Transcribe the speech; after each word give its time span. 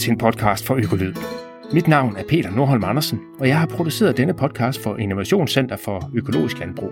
lyttet 0.00 0.04
til 0.04 0.12
en 0.12 0.18
podcast 0.18 0.66
for 0.66 0.74
Økolyd. 0.74 1.14
Mit 1.72 1.88
navn 1.88 2.16
er 2.16 2.22
Peter 2.28 2.50
Nordholm 2.50 2.84
Andersen, 2.84 3.20
og 3.40 3.48
jeg 3.48 3.58
har 3.58 3.66
produceret 3.66 4.16
denne 4.16 4.34
podcast 4.34 4.82
for 4.82 4.96
Innovationscenter 4.96 5.76
for 5.76 6.10
Økologisk 6.14 6.58
Landbrug. 6.58 6.90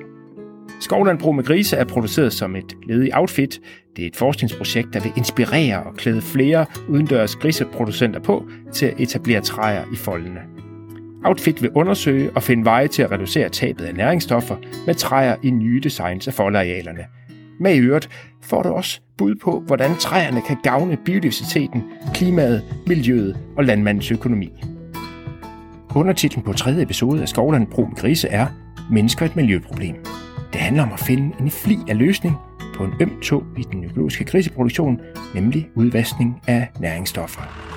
Skovlandbrug 0.80 1.34
med 1.34 1.44
grise 1.44 1.76
er 1.76 1.84
produceret 1.84 2.32
som 2.32 2.56
et 2.56 2.76
led 2.86 3.04
i 3.04 3.10
Outfit. 3.12 3.60
Det 3.96 4.02
er 4.02 4.06
et 4.06 4.16
forskningsprojekt, 4.16 4.88
der 4.92 5.00
vil 5.00 5.12
inspirere 5.16 5.82
og 5.82 5.94
klæde 5.94 6.22
flere 6.22 6.66
udendørs 6.88 7.36
griseproducenter 7.36 8.20
på 8.20 8.44
til 8.72 8.86
at 8.86 9.00
etablere 9.00 9.40
træer 9.40 9.84
i 9.92 9.96
foldene. 9.96 10.40
Outfit 11.24 11.62
vil 11.62 11.70
undersøge 11.74 12.30
og 12.34 12.42
finde 12.42 12.64
veje 12.64 12.88
til 12.88 13.02
at 13.02 13.10
reducere 13.10 13.48
tabet 13.48 13.84
af 13.84 13.94
næringsstoffer 13.94 14.56
med 14.86 14.94
træer 14.94 15.36
i 15.42 15.50
nye 15.50 15.80
designs 15.80 16.28
af 16.28 16.34
foldarealerne. 16.34 17.04
Med 17.60 17.74
i 17.74 17.78
øvrigt 17.78 18.08
får 18.48 18.62
du 18.62 18.68
også 18.68 19.00
bud 19.16 19.34
på, 19.34 19.60
hvordan 19.66 19.96
træerne 19.96 20.40
kan 20.40 20.56
gavne 20.62 20.96
biodiversiteten, 20.96 21.84
klimaet, 22.14 22.62
miljøet 22.86 23.38
og 23.56 23.64
landmandens 23.64 24.10
økonomi. 24.10 24.62
Undertitlen 25.94 26.44
på 26.44 26.52
tredje 26.52 26.82
episode 26.82 27.22
af 27.22 27.28
Skovlandbrug 27.28 27.88
med 27.88 27.96
grise 27.96 28.28
er 28.28 28.46
Mennesker 28.90 29.26
et 29.26 29.36
miljøproblem. 29.36 29.94
Det 30.52 30.60
handler 30.60 30.82
om 30.82 30.92
at 30.92 31.00
finde 31.00 31.36
en 31.40 31.50
fli 31.50 31.78
af 31.88 31.98
løsning 31.98 32.36
på 32.76 32.84
en 32.84 32.92
øm 33.00 33.20
tog 33.20 33.42
i 33.56 33.62
den 33.72 33.84
økologiske 33.84 34.24
griseproduktion, 34.24 35.00
nemlig 35.34 35.68
udvaskning 35.74 36.42
af 36.46 36.68
næringsstoffer. 36.80 37.67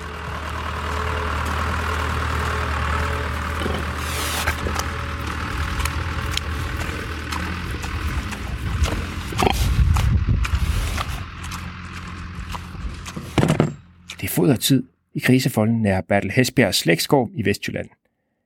Fodertid 14.32 14.82
i 15.14 15.18
krisefolden 15.18 15.82
nær 15.82 16.00
Bertel 16.00 16.30
Hesbjergs 16.30 16.76
slægtsgård 16.76 17.30
i 17.34 17.44
Vestjylland. 17.44 17.88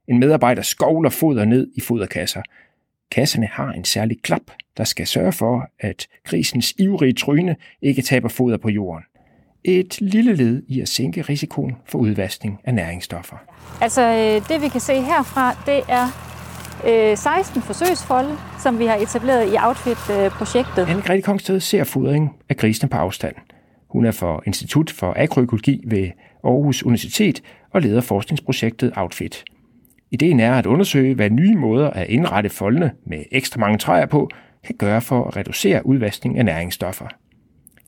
En 0.09 0.19
medarbejder 0.19 0.63
skovler 0.63 1.11
foder 1.11 1.45
ned 1.45 1.69
i 1.75 1.81
foderkasser. 1.81 2.43
Kasserne 3.11 3.47
har 3.47 3.73
en 3.73 3.85
særlig 3.85 4.23
klap, 4.23 4.43
der 4.77 4.85
skal 4.85 5.07
sørge 5.07 5.33
for, 5.33 5.71
at 5.81 6.07
grisens 6.25 6.75
ivrige 6.79 7.13
tryne 7.13 7.57
ikke 7.83 8.03
taber 8.03 8.29
foder 8.29 8.57
på 8.57 8.69
jorden. 8.69 9.05
Et 9.65 10.01
lille 10.01 10.35
led 10.35 10.63
i 10.69 10.81
at 10.81 10.89
sænke 10.89 11.23
risikoen 11.23 11.77
for 11.87 11.99
udvaskning 11.99 12.61
af 12.65 12.75
næringsstoffer. 12.75 13.37
Altså 13.81 14.03
øh, 14.03 14.49
det 14.49 14.63
vi 14.63 14.69
kan 14.69 14.81
se 14.81 14.93
herfra, 14.93 15.57
det 15.67 15.83
er 15.89 16.07
øh, 17.11 17.17
16 17.17 17.63
forsøgsfolde, 17.63 18.37
som 18.63 18.79
vi 18.79 18.87
har 18.87 18.97
etableret 18.97 19.53
i 19.53 19.57
Outfit-projektet. 19.57 20.87
Anne-Grethe 20.87 21.21
Kongsted 21.21 21.61
ser 21.61 21.85
fodring 21.85 22.37
af 22.49 22.57
grisene 22.57 22.89
på 22.89 22.97
afstand. 22.97 23.35
Hun 23.89 24.05
er 24.05 24.11
for 24.11 24.43
Institut 24.47 24.91
for 24.91 25.15
Agroøkologi 25.17 25.85
ved 25.87 26.11
Aarhus 26.45 26.83
Universitet 26.83 27.43
og 27.71 27.83
leder 27.83 28.01
forskningsprojektet 28.01 28.93
Outfit. 28.97 29.45
Ideen 30.11 30.41
er 30.41 30.55
at 30.55 30.67
undersøge, 30.67 31.15
hvad 31.15 31.31
nye 31.31 31.55
måder 31.55 31.91
at 31.91 32.09
indrette 32.09 32.51
foldene 32.51 32.93
med 33.07 33.25
ekstra 33.31 33.61
mange 33.61 33.79
træer 33.79 34.07
på 34.07 34.31
kan 34.65 34.75
gøre 34.79 35.01
for 35.01 35.25
at 35.25 35.37
reducere 35.37 35.87
udvaskning 35.87 36.39
af 36.39 36.45
næringsstoffer. 36.45 37.07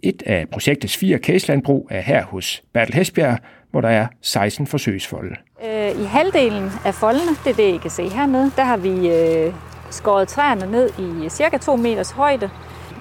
Et 0.02 0.22
af 0.26 0.48
projektets 0.48 0.96
fire 0.96 1.18
caselandbrug 1.18 1.88
er 1.90 2.00
her 2.00 2.24
hos 2.24 2.62
Bertel 2.72 2.94
Hesbjerg, 2.94 3.38
hvor 3.70 3.80
der 3.80 3.88
er 3.88 4.06
16 4.22 4.66
forsøgsfolde. 4.66 5.34
Øh, 5.64 6.02
I 6.02 6.04
halvdelen 6.04 6.70
af 6.84 6.94
foldene, 6.94 7.30
det 7.44 7.50
er 7.50 7.54
det, 7.54 7.74
I 7.74 7.76
kan 7.76 7.90
se 7.90 8.08
hernede, 8.08 8.52
der 8.56 8.64
har 8.64 8.76
vi 8.76 9.08
øh, 9.08 9.54
skåret 9.90 10.28
træerne 10.28 10.70
ned 10.70 10.90
i 10.98 11.28
cirka 11.28 11.56
2 11.58 11.76
meters 11.76 12.10
højde, 12.10 12.50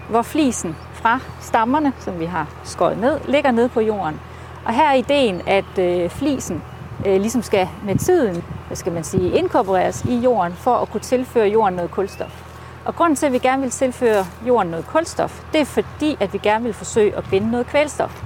hvor 0.09 0.21
flisen 0.21 0.75
fra 0.97 1.19
stammerne, 1.41 1.93
som 1.99 2.19
vi 2.19 2.25
har 2.25 2.47
skåret 2.63 2.97
ned, 2.97 3.19
ligger 3.27 3.51
ned 3.51 3.69
på 3.69 3.81
jorden. 3.81 4.19
Og 4.65 4.73
her 4.73 4.83
er 4.83 4.93
ideen, 4.93 5.41
at 5.47 5.79
øh, 5.79 6.09
flisen 6.09 6.63
øh, 7.05 7.21
ligesom 7.21 7.41
skal 7.41 7.69
med 7.85 7.95
tiden, 7.95 8.43
hvad 8.67 8.77
skal 8.77 8.91
man 8.91 9.03
sige, 9.03 9.31
inkorporeres 9.31 10.05
i 10.05 10.15
jorden 10.15 10.53
for 10.53 10.75
at 10.75 10.89
kunne 10.89 11.01
tilføre 11.01 11.47
jorden 11.47 11.75
noget 11.75 11.91
kulstof. 11.91 12.43
Og 12.85 12.95
grunden 12.95 13.15
til, 13.15 13.25
at 13.25 13.33
vi 13.33 13.37
gerne 13.37 13.61
vil 13.61 13.71
tilføre 13.71 14.25
jorden 14.47 14.71
noget 14.71 14.87
kulstof, 14.87 15.41
det 15.53 15.61
er 15.61 15.65
fordi, 15.65 16.17
at 16.19 16.33
vi 16.33 16.37
gerne 16.37 16.63
vil 16.63 16.73
forsøge 16.73 17.15
at 17.17 17.23
binde 17.29 17.51
noget 17.51 17.67
kvælstof. 17.67 18.23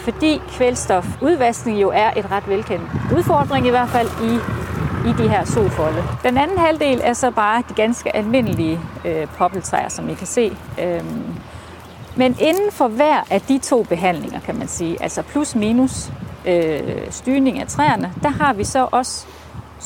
Fordi 0.00 0.42
kvælstofudvaskning 0.48 1.82
jo 1.82 1.90
er 1.94 2.10
et 2.16 2.30
ret 2.30 2.48
velkendt 2.48 2.90
udfordring, 3.16 3.66
i 3.66 3.70
hvert 3.70 3.88
fald 3.88 4.08
i, 4.22 4.34
i 5.08 5.12
de 5.22 5.28
her 5.28 5.44
solfolde. 5.44 6.04
Den 6.22 6.38
anden 6.38 6.58
halvdel 6.58 7.00
er 7.04 7.12
så 7.12 7.30
bare 7.30 7.62
de 7.68 7.74
ganske 7.74 8.16
almindelige 8.16 8.80
øh, 9.04 9.26
poppeltræer, 9.26 9.88
som 9.88 10.08
I 10.08 10.14
kan 10.14 10.26
se. 10.26 10.56
Øhm, 10.82 11.34
men 12.16 12.36
inden 12.40 12.70
for 12.70 12.88
hver 12.88 13.26
af 13.30 13.40
de 13.40 13.58
to 13.58 13.82
behandlinger, 13.82 14.40
kan 14.40 14.54
man 14.54 14.68
sige, 14.68 15.02
altså 15.02 15.22
plus 15.22 15.56
minus 15.56 16.12
øh, 16.46 16.80
styrning 17.10 17.58
af 17.60 17.66
træerne, 17.66 18.12
der 18.22 18.28
har 18.28 18.52
vi 18.52 18.64
så 18.64 18.88
også 18.92 19.26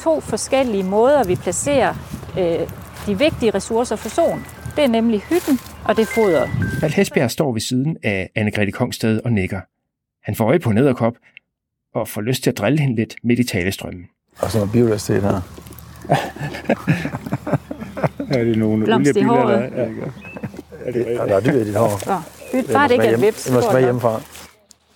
to 0.02 0.20
forskellige 0.20 0.82
måder, 0.82 1.24
vi 1.24 1.34
placerer 1.34 1.94
øh, 2.38 2.58
de 3.06 3.18
vigtige 3.18 3.50
ressourcer 3.50 3.96
for 3.96 4.08
solen. 4.08 4.46
Det 4.76 4.84
er 4.84 4.88
nemlig 4.88 5.20
hytten, 5.20 5.58
og 5.84 5.96
det 5.96 6.02
er 6.02 6.06
fodret. 6.06 6.50
Val 6.80 6.92
Hesbjerg 6.92 7.30
står 7.30 7.52
ved 7.52 7.60
siden 7.60 7.96
af 8.02 8.30
Anne-Grethe 8.38 8.70
Kongsted 8.70 9.20
og 9.24 9.32
nikker. 9.32 9.60
Han 10.24 10.34
får 10.34 10.44
øje 10.44 10.58
på 10.58 10.70
en 10.70 10.78
edderkop 10.78 11.14
og 11.94 12.08
får 12.08 12.20
lyst 12.20 12.42
til 12.42 12.50
at 12.50 12.58
drille 12.58 12.80
hende 12.80 12.96
lidt 12.96 13.14
midt 13.22 13.38
i 13.38 13.44
talestrømmen. 13.44 14.04
Og 14.38 14.50
så 14.50 14.58
noget 14.58 14.72
biodiversitet 14.72 15.22
her. 15.22 15.40
Er 18.30 18.44
det 18.44 18.58
nogle 18.58 18.84
Blomst 18.84 19.16
i 19.16 19.22
håret. 19.22 19.48
der 19.48 19.54
er? 19.58 19.84
Er 19.84 19.88
Ja, 19.88 19.94
der 20.94 21.36
er 21.36 21.40
dyr 21.40 21.60
i 21.60 21.64
dit 21.64 21.76
hår. 21.76 22.06
Nå, 22.06 22.20
hyt, 22.52 22.72
bare 22.72 22.88
det 22.88 22.94
ikke 22.94 23.06
er 23.06 23.14
en 23.14 23.22
vips. 23.22 23.44
Det 23.44 23.52
må 23.52 23.60
smage 23.60 23.84
hjemmefra. 23.84 24.20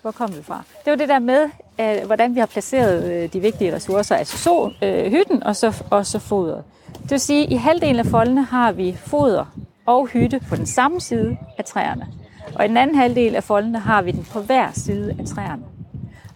Hvor 0.02 0.10
kom 0.10 0.36
vi 0.36 0.42
fra? 0.42 0.62
Det 0.84 0.90
var 0.90 0.96
det 0.96 1.08
der 1.08 1.18
med, 1.18 1.48
øh, 1.80 2.06
hvordan 2.06 2.34
vi 2.34 2.40
har 2.40 2.46
placeret 2.46 3.12
øh, 3.12 3.32
de 3.32 3.40
vigtige 3.40 3.74
ressourcer, 3.74 4.16
altså 4.16 4.38
så, 4.38 4.70
øh, 4.82 5.12
hytten 5.12 5.42
og 5.42 5.56
så, 5.56 5.84
og 5.90 6.06
så 6.06 6.18
fodret. 6.18 6.64
Det 7.02 7.10
vil 7.10 7.20
sige, 7.20 7.44
at 7.44 7.52
i 7.52 7.54
halvdelen 7.54 7.98
af 7.98 8.06
foldene 8.06 8.44
har 8.44 8.72
vi 8.72 8.96
foder 9.06 9.44
og 9.86 10.06
hytte 10.06 10.40
på 10.48 10.56
den 10.56 10.66
samme 10.66 11.00
side 11.00 11.36
af 11.58 11.64
træerne. 11.64 12.06
Og 12.54 12.64
i 12.64 12.68
den 12.68 12.76
anden 12.76 12.96
halvdel 12.96 13.36
af 13.36 13.44
foldene 13.44 13.78
har 13.78 14.02
vi 14.02 14.10
den 14.10 14.26
på 14.32 14.40
hver 14.40 14.68
side 14.74 15.16
af 15.18 15.26
træerne. 15.26 15.62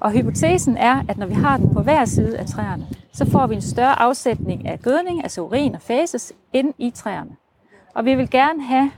Og 0.01 0.11
hypotesen 0.11 0.77
er, 0.77 1.03
at 1.09 1.19
når 1.19 1.27
vi 1.27 1.35
har 1.35 1.57
den 1.57 1.75
på 1.75 1.83
hver 1.83 2.05
side 2.05 2.39
af 2.39 2.47
træerne, 2.47 2.87
så 3.13 3.31
får 3.31 3.47
vi 3.47 3.55
en 3.55 3.63
større 3.63 4.01
afsætning 4.03 4.69
af 4.69 4.81
gødning, 4.81 5.23
altså 5.23 5.41
urin 5.41 5.75
og 5.75 5.83
fases, 5.83 6.33
ind 6.53 6.75
i 6.79 6.93
træerne. 6.95 7.31
Og 7.95 8.05
vi 8.05 8.15
vil 8.15 8.31
gerne 8.31 8.63
have 8.63 8.91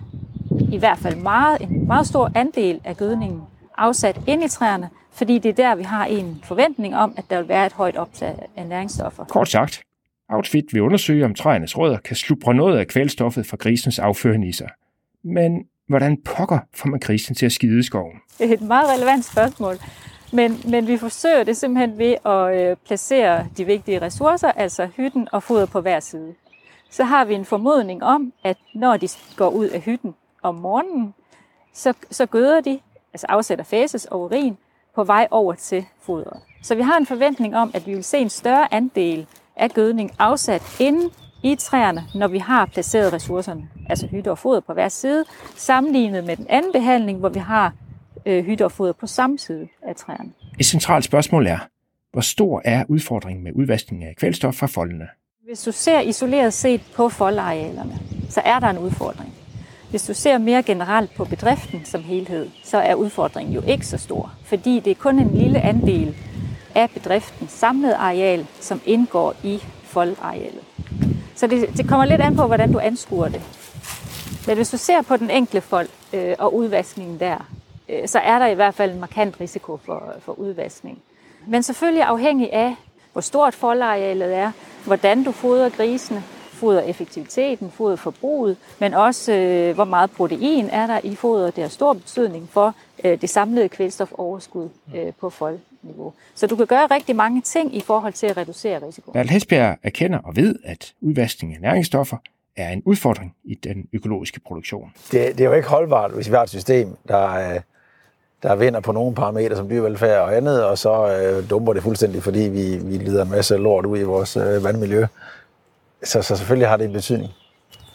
i 0.73 0.79
hvert 0.79 0.99
fald 0.99 1.17
meget, 1.17 1.61
en 1.61 1.87
meget 1.87 2.07
stor 2.07 2.31
andel 2.35 2.81
af 2.85 2.97
gødningen 2.97 3.43
afsat 3.77 4.21
ind 4.27 4.45
i 4.45 4.49
træerne, 4.49 4.89
fordi 5.13 5.39
det 5.39 5.49
er 5.49 5.53
der, 5.53 5.75
vi 5.75 5.83
har 5.83 6.05
en 6.05 6.41
forventning 6.45 6.97
om, 6.97 7.15
at 7.17 7.25
der 7.31 7.39
vil 7.39 7.49
være 7.49 7.67
et 7.67 7.73
højt 7.73 7.97
optag 7.97 8.49
af 8.57 8.67
næringsstoffer. 8.67 9.25
Kort 9.25 9.49
sagt, 9.49 9.83
Outfit 10.29 10.65
vil 10.73 10.83
undersøge, 10.83 11.25
om 11.25 11.35
træernes 11.35 11.79
rødder 11.79 11.99
kan 11.99 12.17
slubre 12.17 12.55
noget 12.55 12.79
af 12.79 12.87
kvælstoffet 12.87 13.47
fra 13.47 13.57
grisens 13.57 13.99
afføring 13.99 14.49
i 14.49 14.53
sig. 14.53 14.69
Men 15.25 15.65
hvordan 15.89 16.17
pokker 16.25 16.59
får 16.75 16.89
man 16.89 17.01
grisen 17.01 17.35
til 17.35 17.47
at 17.47 17.53
skide 17.53 17.79
i 17.79 17.83
skoven? 17.83 18.17
Det 18.39 18.49
er 18.49 18.55
et 18.55 18.61
meget 18.61 18.87
relevant 18.97 19.25
spørgsmål. 19.25 19.75
Men, 20.33 20.61
men 20.71 20.87
vi 20.87 20.97
forsøger 20.97 21.45
det 21.45 21.57
simpelthen 21.57 21.99
ved 21.99 22.15
at 22.27 22.71
øh, 22.71 22.77
placere 22.87 23.47
de 23.57 23.65
vigtige 23.65 24.03
ressourcer, 24.03 24.53
altså 24.53 24.89
hytten 24.97 25.29
og 25.33 25.43
foder 25.43 25.67
på 25.67 25.81
hver 25.81 26.01
side. 26.01 26.35
Så 26.91 27.05
har 27.05 27.25
vi 27.25 27.35
en 27.35 27.45
formodning 27.45 28.03
om, 28.03 28.33
at 28.45 28.57
når 28.75 28.97
de 28.97 29.09
går 29.37 29.49
ud 29.49 29.67
af 29.67 29.81
hytten 29.81 30.15
om 30.43 30.55
morgenen, 30.55 31.15
så, 31.75 31.95
så 32.11 32.27
gøder 32.27 32.61
de, 32.61 32.81
altså 33.13 33.27
afsætter 33.29 33.65
fases 33.65 34.05
og 34.05 34.21
urin, 34.21 34.57
på 34.95 35.05
vej 35.05 35.29
over 35.31 35.55
til 35.55 35.85
fodret. 36.01 36.41
Så 36.63 36.75
vi 36.75 36.83
har 36.83 36.97
en 36.97 37.07
forventning 37.07 37.57
om, 37.57 37.71
at 37.75 37.87
vi 37.87 37.95
vil 37.95 38.05
se 38.05 38.19
en 38.19 38.29
større 38.29 38.75
andel 38.75 39.27
af 39.57 39.71
gødning 39.71 40.11
afsat 40.19 40.63
inde 40.81 41.11
i 41.43 41.55
træerne, 41.55 42.05
når 42.15 42.29
vi 42.29 42.39
har 42.39 42.67
placeret 42.67 43.13
ressourcerne, 43.13 43.69
altså 43.89 44.07
hytte 44.07 44.31
og 44.31 44.39
foder 44.39 44.61
på 44.61 44.73
hver 44.73 44.89
side, 44.89 45.25
sammenlignet 45.57 46.25
med 46.25 46.37
den 46.37 46.47
anden 46.49 46.73
behandling, 46.73 47.19
hvor 47.19 47.29
vi 47.29 47.39
har 47.39 47.73
øh, 48.27 48.45
hytte 48.45 48.65
og 48.65 48.73
foder 48.73 48.93
på 48.93 49.07
samme 49.07 49.39
side 49.39 49.69
af 49.83 49.97
træerne. 49.97 50.33
Et 50.59 50.67
centralt 50.67 51.05
spørgsmål 51.05 51.47
er, 51.47 51.59
hvor 52.13 52.21
stor 52.21 52.63
er 52.65 52.85
udfordringen 52.89 53.45
med 53.45 53.53
udvaskning 53.55 54.05
af 54.05 54.15
kvælstof 54.17 54.55
fra 54.55 54.67
foldene? 54.67 55.09
Hvis 55.47 55.63
du 55.63 55.73
ser 55.73 56.01
isoleret 56.01 56.53
set 56.53 56.81
på 56.97 57.09
foldarealerne, 57.09 57.99
så 58.29 58.41
er 58.45 58.59
der 58.61 58.69
en 58.69 58.79
udfordring. 58.79 59.35
Hvis 59.91 60.07
du 60.07 60.15
ser 60.15 60.39
mere 60.39 60.63
generelt 60.63 61.15
på 61.15 61.25
bedriften 61.25 61.85
som 61.85 62.03
helhed, 62.03 62.49
så 62.65 62.79
er 62.79 62.95
udfordringen 62.95 63.55
jo 63.55 63.63
ikke 63.67 63.87
så 63.87 63.99
stor, 63.99 64.33
fordi 64.45 64.81
det 64.81 64.91
er 64.91 64.95
kun 64.95 65.19
en 65.19 65.35
lille 65.35 65.61
andel 65.61 66.17
af 66.75 66.91
bedriftens 66.91 67.53
samlede 67.53 67.95
areal, 67.95 68.47
som 68.61 68.81
indgår 68.87 69.35
i 69.43 69.63
foldarealet. 69.83 70.61
Så 71.35 71.47
det, 71.47 71.77
det 71.77 71.89
kommer 71.89 72.07
lidt 72.07 72.21
an 72.21 72.37
på, 72.37 72.47
hvordan 72.47 72.73
du 72.73 72.79
anskuer 72.79 73.29
det. 73.29 73.43
Men 74.47 74.57
hvis 74.57 74.71
du 74.71 74.77
ser 74.77 75.03
på 75.03 75.17
den 75.17 75.31
enkelte 75.31 75.61
fold 75.61 75.89
øh, 76.13 76.35
og 76.39 76.55
udvaskningen 76.55 77.21
der, 77.21 77.37
øh, 77.89 78.09
så 78.09 78.19
er 78.19 78.39
der 78.39 78.47
i 78.47 78.55
hvert 78.55 78.75
fald 78.75 78.93
en 78.93 79.01
markant 79.01 79.41
risiko 79.41 79.77
for, 79.85 80.15
for 80.21 80.33
udvaskning. 80.33 80.99
Men 81.47 81.63
selvfølgelig 81.63 82.03
afhængig 82.03 82.53
af, 82.53 82.75
hvor 83.13 83.21
stort 83.21 83.55
foldarealet 83.55 84.37
er, 84.37 84.53
hvordan 84.85 85.25
du 85.25 85.33
fodrer 85.33 85.69
grisene, 85.69 86.23
foder 86.59 86.81
effektiviteten, 86.81 87.71
foder 87.71 87.97
forbruget, 87.97 88.57
men 88.79 88.95
også 88.95 89.33
øh, 89.33 89.75
hvor 89.75 89.85
meget 89.85 90.11
protein 90.11 90.69
er 90.73 90.87
der 90.87 91.01
i 91.03 91.15
fodret. 91.15 91.57
Det 91.57 91.63
har 91.63 91.69
stor 91.69 91.93
betydning 91.93 92.49
for 92.51 92.75
øh, 93.05 93.21
det 93.21 93.31
samlede 93.31 93.69
kvælstofoverskud 93.69 94.69
øh, 94.95 95.13
på 95.21 95.31
fold, 95.31 95.59
niveau. 95.83 96.13
Så 96.35 96.47
du 96.47 96.57
kan 96.57 96.67
gøre 96.67 96.87
rigtig 96.87 97.17
mange 97.17 97.41
ting 97.41 97.77
i 97.77 97.81
forhold 97.81 98.13
til 98.13 98.27
at 98.27 98.37
reducere 98.37 98.87
risiko. 98.87 99.13
Bertel 99.13 99.31
Hesbjerg 99.31 99.79
erkender 99.83 100.19
og 100.19 100.37
ved, 100.37 100.55
at 100.65 100.93
udvaskning 101.01 101.55
af 101.55 101.61
næringsstoffer 101.61 102.17
er 102.57 102.69
en 102.69 102.83
udfordring 102.85 103.35
i 103.45 103.55
den 103.55 103.89
økologiske 103.93 104.41
produktion. 104.41 104.93
Det, 105.13 105.39
det 105.39 105.41
er 105.41 105.45
jo 105.45 105.53
ikke 105.53 105.69
holdbart, 105.69 106.11
hvis 106.11 106.29
vi 106.29 106.35
har 106.35 106.43
et 106.43 106.49
system, 106.49 106.97
der, 107.09 107.31
øh, 107.31 107.61
der 108.43 108.55
vinder 108.55 108.81
på 108.81 108.93
nogle 108.93 109.15
parametre 109.15 109.57
som 109.57 109.69
dyrevelfærd 109.69 110.21
og 110.21 110.37
andet, 110.37 110.65
og 110.65 110.79
så 110.79 111.19
øh, 111.19 111.51
dumper 111.51 111.73
det 111.73 111.83
fuldstændig, 111.83 112.23
fordi 112.23 112.41
vi, 112.41 112.77
vi 112.77 112.97
lider 112.97 113.25
en 113.25 113.31
masse 113.31 113.57
lort 113.57 113.87
ud 113.87 113.99
i 113.99 114.03
vores 114.03 114.37
øh, 114.37 114.65
vandmiljø. 114.65 115.07
Så, 116.05 116.23
så 116.23 116.37
selvfølgelig 116.37 116.69
har 116.69 116.77
det 116.77 116.85
en 116.85 116.93
betydning. 116.93 117.33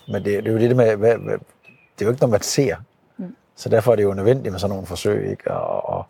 Men 0.07 0.15
det, 0.15 0.43
det 0.43 0.47
er 0.47 0.51
jo 0.51 0.59
det 0.59 0.75
med, 0.75 0.95
hvad, 0.95 1.17
hvad, 1.17 1.33
det 1.99 2.01
er 2.01 2.05
jo 2.05 2.09
ikke 2.09 2.21
noget, 2.21 2.31
man 2.31 2.41
ser. 2.41 2.75
Mm. 3.17 3.35
Så 3.55 3.69
derfor 3.69 3.91
er 3.91 3.95
det 3.95 4.03
jo 4.03 4.13
nødvendigt 4.13 4.51
med 4.51 4.59
sådan 4.59 4.69
nogle 4.69 4.87
forsøg. 4.87 5.31
Ikke? 5.31 5.51
Og, 5.51 5.89
og, 5.89 6.05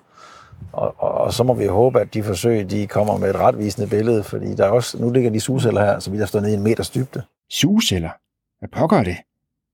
og, 0.72 0.95
og, 0.98 1.12
og 1.12 1.34
så 1.34 1.44
må 1.44 1.54
vi 1.54 1.66
håbe, 1.66 2.00
at 2.00 2.13
de 2.13 2.24
forsøg 2.24 2.69
de 2.69 2.88
kommer 2.88 3.18
med 3.18 3.30
et 3.30 3.36
retvisende 3.36 3.88
billede, 3.88 4.24
fordi 4.24 4.56
der 4.56 4.66
er 4.66 4.69
også, 4.69 4.98
nu 4.98 5.10
ligger 5.10 5.31
de 5.31 5.40
sugeceller 5.40 5.86
her, 5.86 6.00
så 6.00 6.12
vi 6.12 6.19
der 6.19 6.25
står 6.25 6.40
nede 6.40 6.51
i 6.51 6.56
en 6.56 6.63
meters 6.63 6.90
dybde. 6.90 7.22
Sugeceller? 7.50 8.10
Hvad 8.60 8.69
pågår 8.69 9.04
det? 9.04 9.18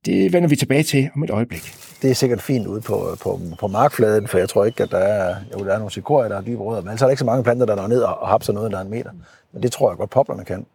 Det 0.05 0.33
vender 0.33 0.49
vi 0.49 0.55
tilbage 0.55 0.83
til 0.83 1.09
om 1.15 1.23
et 1.23 1.29
øjeblik. 1.29 1.73
Det 2.01 2.11
er 2.11 2.15
sikkert 2.15 2.41
fint 2.41 2.67
ude 2.67 2.81
på, 2.81 3.15
på, 3.23 3.39
på 3.59 3.67
markfladen, 3.67 4.27
for 4.27 4.37
jeg 4.37 4.49
tror 4.49 4.65
ikke, 4.65 4.83
at 4.83 4.91
der 4.91 4.97
er, 4.97 5.35
jo, 5.53 5.65
der 5.65 5.73
er 5.73 5.77
nogle 5.77 5.91
sikorier, 5.91 6.29
der 6.29 6.37
er 6.37 6.41
dybe 6.41 6.63
rødder, 6.63 6.81
men 6.81 6.97
så 6.97 7.05
er 7.05 7.07
der 7.07 7.11
ikke 7.11 7.19
så 7.19 7.25
mange 7.25 7.43
planter, 7.43 7.65
der 7.65 7.75
når 7.75 7.87
ned 7.87 8.01
og, 8.01 8.19
og 8.19 8.27
hapser 8.27 8.53
noget, 8.53 8.71
der 8.71 8.77
er 8.77 8.81
en 8.81 8.89
meter. 8.89 9.11
Men 9.51 9.63
det 9.63 9.71
tror 9.71 9.91
jeg 9.91 9.97
godt, 9.97 10.09
poplerne 10.09 10.45
kan. 10.45 10.65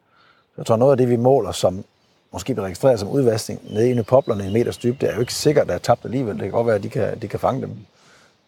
Jeg 0.59 0.67
tror, 0.67 0.77
noget 0.77 0.93
af 0.93 0.97
det, 0.97 1.09
vi 1.09 1.17
måler, 1.17 1.53
som 1.53 1.85
måske 2.33 2.55
bliver 2.55 2.65
registreret 2.65 3.01
som 3.01 3.09
udvaskning 3.09 3.61
nede 3.75 3.91
inde 3.91 4.01
i 4.01 4.05
poplerne 4.05 4.45
i 4.45 4.47
en 4.47 4.53
meters 4.53 4.77
dybde, 4.77 4.99
det 5.01 5.11
er 5.11 5.15
jo 5.15 5.21
ikke 5.21 5.35
sikkert, 5.35 5.63
at 5.63 5.69
der 5.69 5.75
er 5.75 5.79
tabt 5.79 6.05
alligevel. 6.05 6.35
Det 6.35 6.43
kan 6.43 6.51
godt 6.51 6.67
være, 6.67 6.77
at 6.77 6.83
de 6.83 6.89
kan, 6.89 7.19
de 7.23 7.29
kan 7.29 7.41
fange 7.41 7.61
dem. 7.61 7.77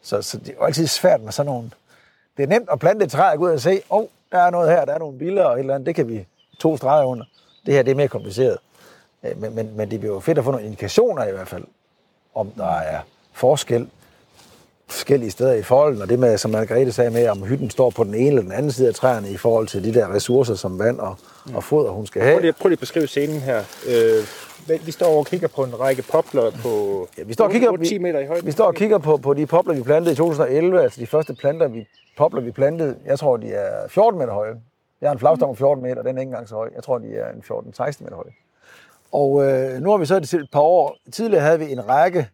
Så, 0.02 0.22
så 0.22 0.38
det 0.38 0.48
er 0.48 0.52
jo 0.60 0.64
altid 0.64 0.86
svært 0.86 1.22
med 1.22 1.32
sådan 1.32 1.52
nogle... 1.52 1.70
Det 2.36 2.42
er 2.42 2.46
nemt 2.46 2.68
at 2.72 2.78
plante 2.78 3.04
et 3.04 3.10
træ 3.10 3.32
og 3.32 3.38
gå 3.38 3.44
ud 3.44 3.50
og 3.50 3.60
se, 3.60 3.82
åh, 3.90 3.98
oh, 3.98 4.06
der 4.32 4.38
er 4.38 4.50
noget 4.50 4.70
her, 4.70 4.84
der 4.84 4.94
er 4.94 4.98
nogle 4.98 5.18
billeder 5.18 5.44
og 5.44 5.54
et 5.54 5.58
eller 5.58 5.74
andet, 5.74 5.86
det 5.86 5.94
kan 5.94 6.08
vi 6.08 6.26
to 6.58 6.76
streger 6.76 7.04
under. 7.04 7.24
Det 7.66 7.74
her, 7.74 7.82
det 7.82 7.90
er 7.90 7.94
mere 7.94 8.08
kompliceret. 8.08 8.58
Øh, 9.22 9.40
men, 9.40 9.54
men, 9.54 9.76
men 9.76 9.90
det 9.90 10.00
bliver 10.00 10.14
jo 10.14 10.20
fedt 10.20 10.38
at 10.38 10.44
få 10.44 10.50
nogle 10.50 10.66
indikationer 10.66 11.24
i 11.24 11.32
hvert 11.32 11.48
fald, 11.48 11.64
om 12.34 12.50
der 12.50 12.76
er 12.76 13.00
forskel 13.32 13.88
forskellige 14.88 15.30
steder 15.30 15.52
i 15.52 15.62
folden, 15.62 16.02
og 16.02 16.08
det 16.08 16.18
med, 16.18 16.38
som 16.38 16.50
Margrethe 16.50 16.92
sagde 16.92 17.10
med, 17.10 17.28
om 17.28 17.42
hytten 17.42 17.70
står 17.70 17.90
på 17.90 18.04
den 18.04 18.14
ene 18.14 18.28
eller 18.28 18.42
den 18.42 18.52
anden 18.52 18.72
side 18.72 18.88
af 18.88 18.94
træerne 18.94 19.30
i 19.30 19.36
forhold 19.36 19.66
til 19.66 19.84
de 19.84 19.94
der 19.94 20.14
ressourcer 20.14 20.54
som 20.54 20.78
vand 20.78 20.98
og, 20.98 21.16
og 21.54 21.64
foder, 21.64 21.90
hun 21.90 22.06
skal 22.06 22.22
have. 22.22 22.34
Prøv 22.34 22.40
lige, 22.40 22.52
prøv 22.52 22.68
lige 22.68 22.76
at 22.76 22.80
beskrive 22.80 23.06
scenen 23.06 23.40
her. 23.40 23.62
Øh, 23.88 24.24
vi 24.86 24.90
står 24.90 25.18
og 25.18 25.26
kigger 25.26 25.48
på 25.48 25.64
en 25.64 25.80
række 25.80 26.02
popler 26.02 26.50
på 26.62 27.08
ja, 27.18 27.22
vi 27.22 27.32
står 27.32 27.44
og 27.44 27.50
kigger, 27.50 27.76
10 27.76 27.98
meter 27.98 28.20
i 28.20 28.26
højden. 28.26 28.44
Vi, 28.44 28.46
vi 28.46 28.52
står 28.52 28.64
og 28.64 28.74
kigger 28.74 28.98
på, 28.98 29.16
på 29.16 29.34
de 29.34 29.46
popler, 29.46 29.74
vi 29.74 29.82
plantede 29.82 30.12
i 30.12 30.16
2011, 30.16 30.82
altså 30.82 31.00
de 31.00 31.06
første 31.06 31.34
planter, 31.34 31.68
vi, 31.68 31.86
popler, 32.18 32.40
vi 32.40 32.50
plantede. 32.50 32.96
Jeg 33.06 33.18
tror, 33.18 33.36
de 33.36 33.52
er 33.52 33.88
14 33.88 34.18
meter 34.18 34.32
høje. 34.32 34.54
Jeg 35.00 35.08
har 35.08 35.12
en 35.12 35.18
flagstang 35.18 35.50
på 35.50 35.58
14 35.58 35.82
meter, 35.82 36.02
den 36.02 36.16
er 36.16 36.20
ikke 36.20 36.28
engang 36.30 36.48
så 36.48 36.54
høj. 36.54 36.70
Jeg 36.74 36.82
tror, 36.82 36.98
de 36.98 37.16
er 37.16 37.32
en 37.32 37.42
14-16 37.50 38.04
meter 38.04 38.14
høje. 38.14 38.30
Og 39.12 39.44
øh, 39.44 39.80
nu 39.80 39.90
har 39.90 39.96
vi 39.96 40.06
så 40.06 40.16
et 40.16 40.48
par 40.52 40.60
år. 40.60 40.96
Tidligere 41.12 41.42
havde 41.42 41.58
vi 41.58 41.72
en 41.72 41.88
række, 41.88 42.28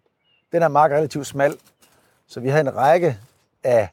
den 0.52 0.62
her 0.62 0.68
mark 0.68 0.92
er 0.92 0.96
relativt 0.96 1.26
smal, 1.26 1.54
så 2.32 2.40
vi 2.40 2.48
havde 2.48 2.60
en 2.60 2.76
række 2.76 3.18
af 3.64 3.88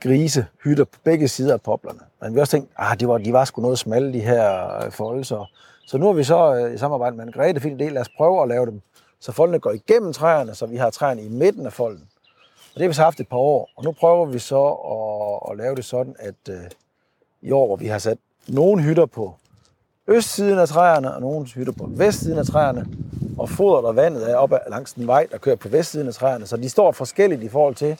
grisehytter 0.00 0.84
på 0.84 0.98
begge 1.04 1.28
sider 1.28 1.52
af 1.52 1.60
poplerne. 1.60 2.00
Men 2.22 2.34
vi 2.34 2.40
også 2.40 2.50
tænkt, 2.50 2.70
ah, 2.76 3.00
de 3.00 3.08
var, 3.08 3.18
de 3.18 3.32
var 3.32 3.44
sgu 3.44 3.62
noget 3.62 3.78
smalle, 3.78 4.12
de 4.12 4.20
her 4.20 4.64
øh, 4.64 4.80
folde. 4.80 4.90
foldelser. 4.90 5.50
Så 5.86 5.98
nu 5.98 6.06
har 6.06 6.12
vi 6.12 6.24
så 6.24 6.54
øh, 6.54 6.74
i 6.74 6.78
samarbejde 6.78 7.16
med 7.16 7.24
en 7.24 7.32
Grete 7.32 7.60
fin 7.60 7.78
del, 7.78 7.92
lad 7.92 8.00
os 8.00 8.08
prøve 8.16 8.42
at 8.42 8.48
lave 8.48 8.66
dem, 8.66 8.80
så 9.20 9.32
foldene 9.32 9.58
går 9.58 9.70
igennem 9.70 10.12
træerne, 10.12 10.54
så 10.54 10.66
vi 10.66 10.76
har 10.76 10.90
træerne 10.90 11.22
i 11.22 11.28
midten 11.28 11.66
af 11.66 11.72
folden. 11.72 12.08
Og 12.74 12.74
det 12.74 12.82
har 12.82 12.88
vi 12.88 12.94
så 12.94 13.02
haft 13.02 13.20
et 13.20 13.28
par 13.28 13.36
år, 13.36 13.70
og 13.76 13.84
nu 13.84 13.92
prøver 13.92 14.26
vi 14.26 14.38
så 14.38 14.66
at, 14.66 15.50
at 15.52 15.58
lave 15.58 15.76
det 15.76 15.84
sådan, 15.84 16.16
at 16.18 16.34
øh, 16.50 16.70
i 17.42 17.50
år, 17.50 17.66
hvor 17.66 17.76
vi 17.76 17.86
har 17.86 17.98
sat 17.98 18.18
nogle 18.48 18.82
hytter 18.82 19.06
på 19.06 19.34
østsiden 20.08 20.58
af 20.58 20.68
træerne, 20.68 21.14
og 21.14 21.20
nogle 21.20 21.46
hytter 21.46 21.72
på 21.72 21.86
vestsiden 21.86 22.38
af 22.38 22.46
træerne, 22.46 22.86
og 23.38 23.48
fodret 23.48 23.84
og 23.84 23.96
vandet 23.96 24.30
er 24.30 24.36
op 24.36 24.52
langs 24.70 24.92
den 24.92 25.06
vej, 25.06 25.26
der 25.30 25.38
kører 25.38 25.56
på 25.56 25.68
vestsiden 25.68 26.08
af 26.08 26.14
træerne. 26.14 26.46
Så 26.46 26.56
de 26.56 26.68
står 26.68 26.92
forskelligt 26.92 27.42
i 27.42 27.48
forhold 27.48 27.74
til 27.74 27.98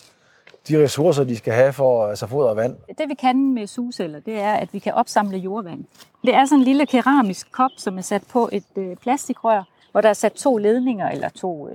de 0.69 0.82
ressourcer, 0.82 1.25
de 1.25 1.37
skal 1.37 1.52
have 1.52 1.73
for 1.73 2.06
altså 2.06 2.26
foder 2.26 2.49
og 2.49 2.56
vand. 2.56 2.76
Det 2.99 3.08
vi 3.08 3.14
kan 3.14 3.55
med 3.55 3.67
sugeceller, 3.67 4.20
det 4.20 4.40
er, 4.40 4.52
at 4.52 4.75
vi 4.75 4.79
kan 4.79 4.94
opsamle 4.94 5.38
jordvand. 5.38 5.85
Det 6.25 6.35
er 6.35 6.44
sådan 6.44 6.58
en 6.58 6.64
lille 6.64 6.87
keramisk 6.87 7.52
kop, 7.52 7.70
som 7.76 7.99
er 7.99 8.02
sat 8.02 8.23
på 8.32 8.49
et 8.52 8.64
øh, 8.76 8.96
plastikrør, 8.96 9.62
hvor 9.93 10.00
der 10.00 10.08
er 10.08 10.12
sat 10.12 10.32
to 10.32 10.56
ledninger 10.56 11.08
eller 11.08 11.29
to 11.29 11.69
øh, 11.69 11.75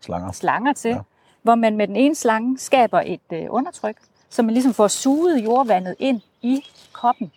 slanger. 0.00 0.32
slanger 0.32 0.72
til, 0.72 0.90
ja. 0.90 0.98
hvor 1.42 1.54
man 1.54 1.76
med 1.76 1.88
den 1.88 1.96
ene 1.96 2.14
slange 2.14 2.58
skaber 2.58 3.02
et 3.06 3.20
øh, 3.32 3.46
undertryk, 3.50 3.96
så 4.30 4.42
man 4.42 4.54
ligesom 4.54 4.74
får 4.74 4.88
suget 4.88 5.44
jordvandet 5.44 5.94
ind 5.98 6.20
i 6.42 6.64
koppen, 6.92 7.32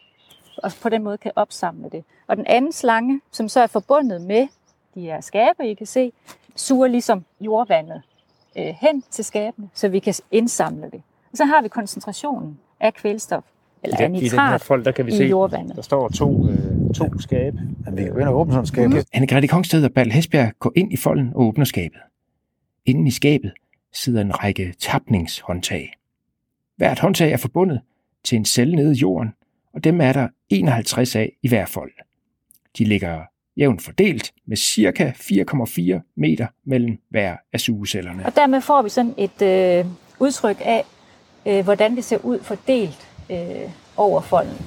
og 0.64 0.72
på 0.82 0.90
den 0.90 1.04
måde 1.04 1.18
kan 1.18 1.32
opsamle 1.36 1.90
det. 1.90 2.04
Og 2.28 2.38
den 2.38 2.46
anden 2.48 2.72
slange, 2.72 3.22
som 3.32 3.50
så 3.50 3.60
er 3.62 3.68
forbundet 3.68 4.22
med 4.22 4.48
de 4.96 5.02
her 5.02 5.22
skabe, 5.22 5.70
I 5.70 5.74
kan 5.74 5.88
se, 5.88 6.12
suger 6.56 6.88
ligesom 6.88 7.26
jordvandet 7.42 8.02
øh, 8.58 8.74
hen 8.82 9.04
til 9.12 9.26
skabene, 9.26 9.70
så 9.74 9.88
vi 9.90 10.00
kan 10.00 10.14
indsamle 10.32 10.90
det. 10.92 11.02
Og 11.32 11.38
så 11.38 11.46
har 11.46 11.62
vi 11.62 11.68
koncentrationen 11.68 12.60
af 12.80 12.94
kvælstof, 12.94 13.44
eller 13.84 14.00
I, 14.00 14.04
den, 14.04 14.12
nitrat, 14.12 14.26
i 14.26 14.30
den 14.30 14.40
her 14.40 14.58
fold, 14.58 14.86
der 14.86 14.92
kan 14.92 15.06
vi 15.06 15.12
i 15.12 15.18
se, 15.18 15.24
jordvandet. 15.24 15.76
der 15.76 15.82
står 15.82 16.10
to, 16.10 16.50
øh, 16.50 16.94
to 16.94 17.20
skabe. 17.20 17.58
Men 17.86 17.98
vi 17.98 18.04
kan 18.04 18.20
ind 18.20 18.28
og 18.28 18.40
åbne 18.40 18.54
sådan 18.54 18.64
et 18.64 18.68
skab. 18.68 18.90
Mm. 18.90 18.98
Anne-Grethe 19.16 19.48
Kongsted 19.48 19.86
og 19.86 19.92
Bal 19.94 20.12
Hesbjerg 20.12 20.52
går 20.60 20.72
ind 20.76 20.94
i 20.94 20.98
folden 20.98 21.32
og 21.36 21.42
åbner 21.42 21.66
skabet. 21.66 22.02
Inden 22.86 23.08
i 23.08 23.12
skabet 23.12 23.54
sidder 23.94 24.22
en 24.22 24.44
række 24.44 24.74
tapningshåndtag. 24.80 25.94
Hvert 26.76 27.00
håndtag 27.00 27.32
er 27.32 27.38
forbundet 27.38 27.82
til 28.24 28.36
en 28.36 28.46
celle 28.46 28.76
nede 28.76 28.92
i 28.92 28.98
jorden, 28.98 29.34
og 29.74 29.84
dem 29.84 30.02
er 30.02 30.14
der 30.14 30.28
51 30.50 31.16
af 31.16 31.32
i 31.42 31.48
hver 31.48 31.66
fold. 31.66 31.92
De 32.78 32.84
ligger 32.84 33.22
jævnt 33.58 33.82
fordelt 33.82 34.32
med 34.48 34.58
cirka 34.58 35.12
4,4 35.12 36.14
meter 36.18 36.48
mellem 36.66 36.98
hver 37.10 37.36
af 37.54 37.60
sugecellerne. 37.60 38.26
Og 38.26 38.36
dermed 38.36 38.62
får 38.62 38.82
vi 38.82 38.90
sådan 38.90 39.14
et 39.18 39.42
øh, 39.42 39.86
udtryk 40.20 40.62
af, 40.66 40.86
øh, 41.46 41.64
hvordan 41.64 41.96
det 41.96 42.04
ser 42.04 42.18
ud 42.18 42.40
fordelt 42.44 43.08
øh, 43.30 43.70
over 43.98 44.22
folden. 44.22 44.58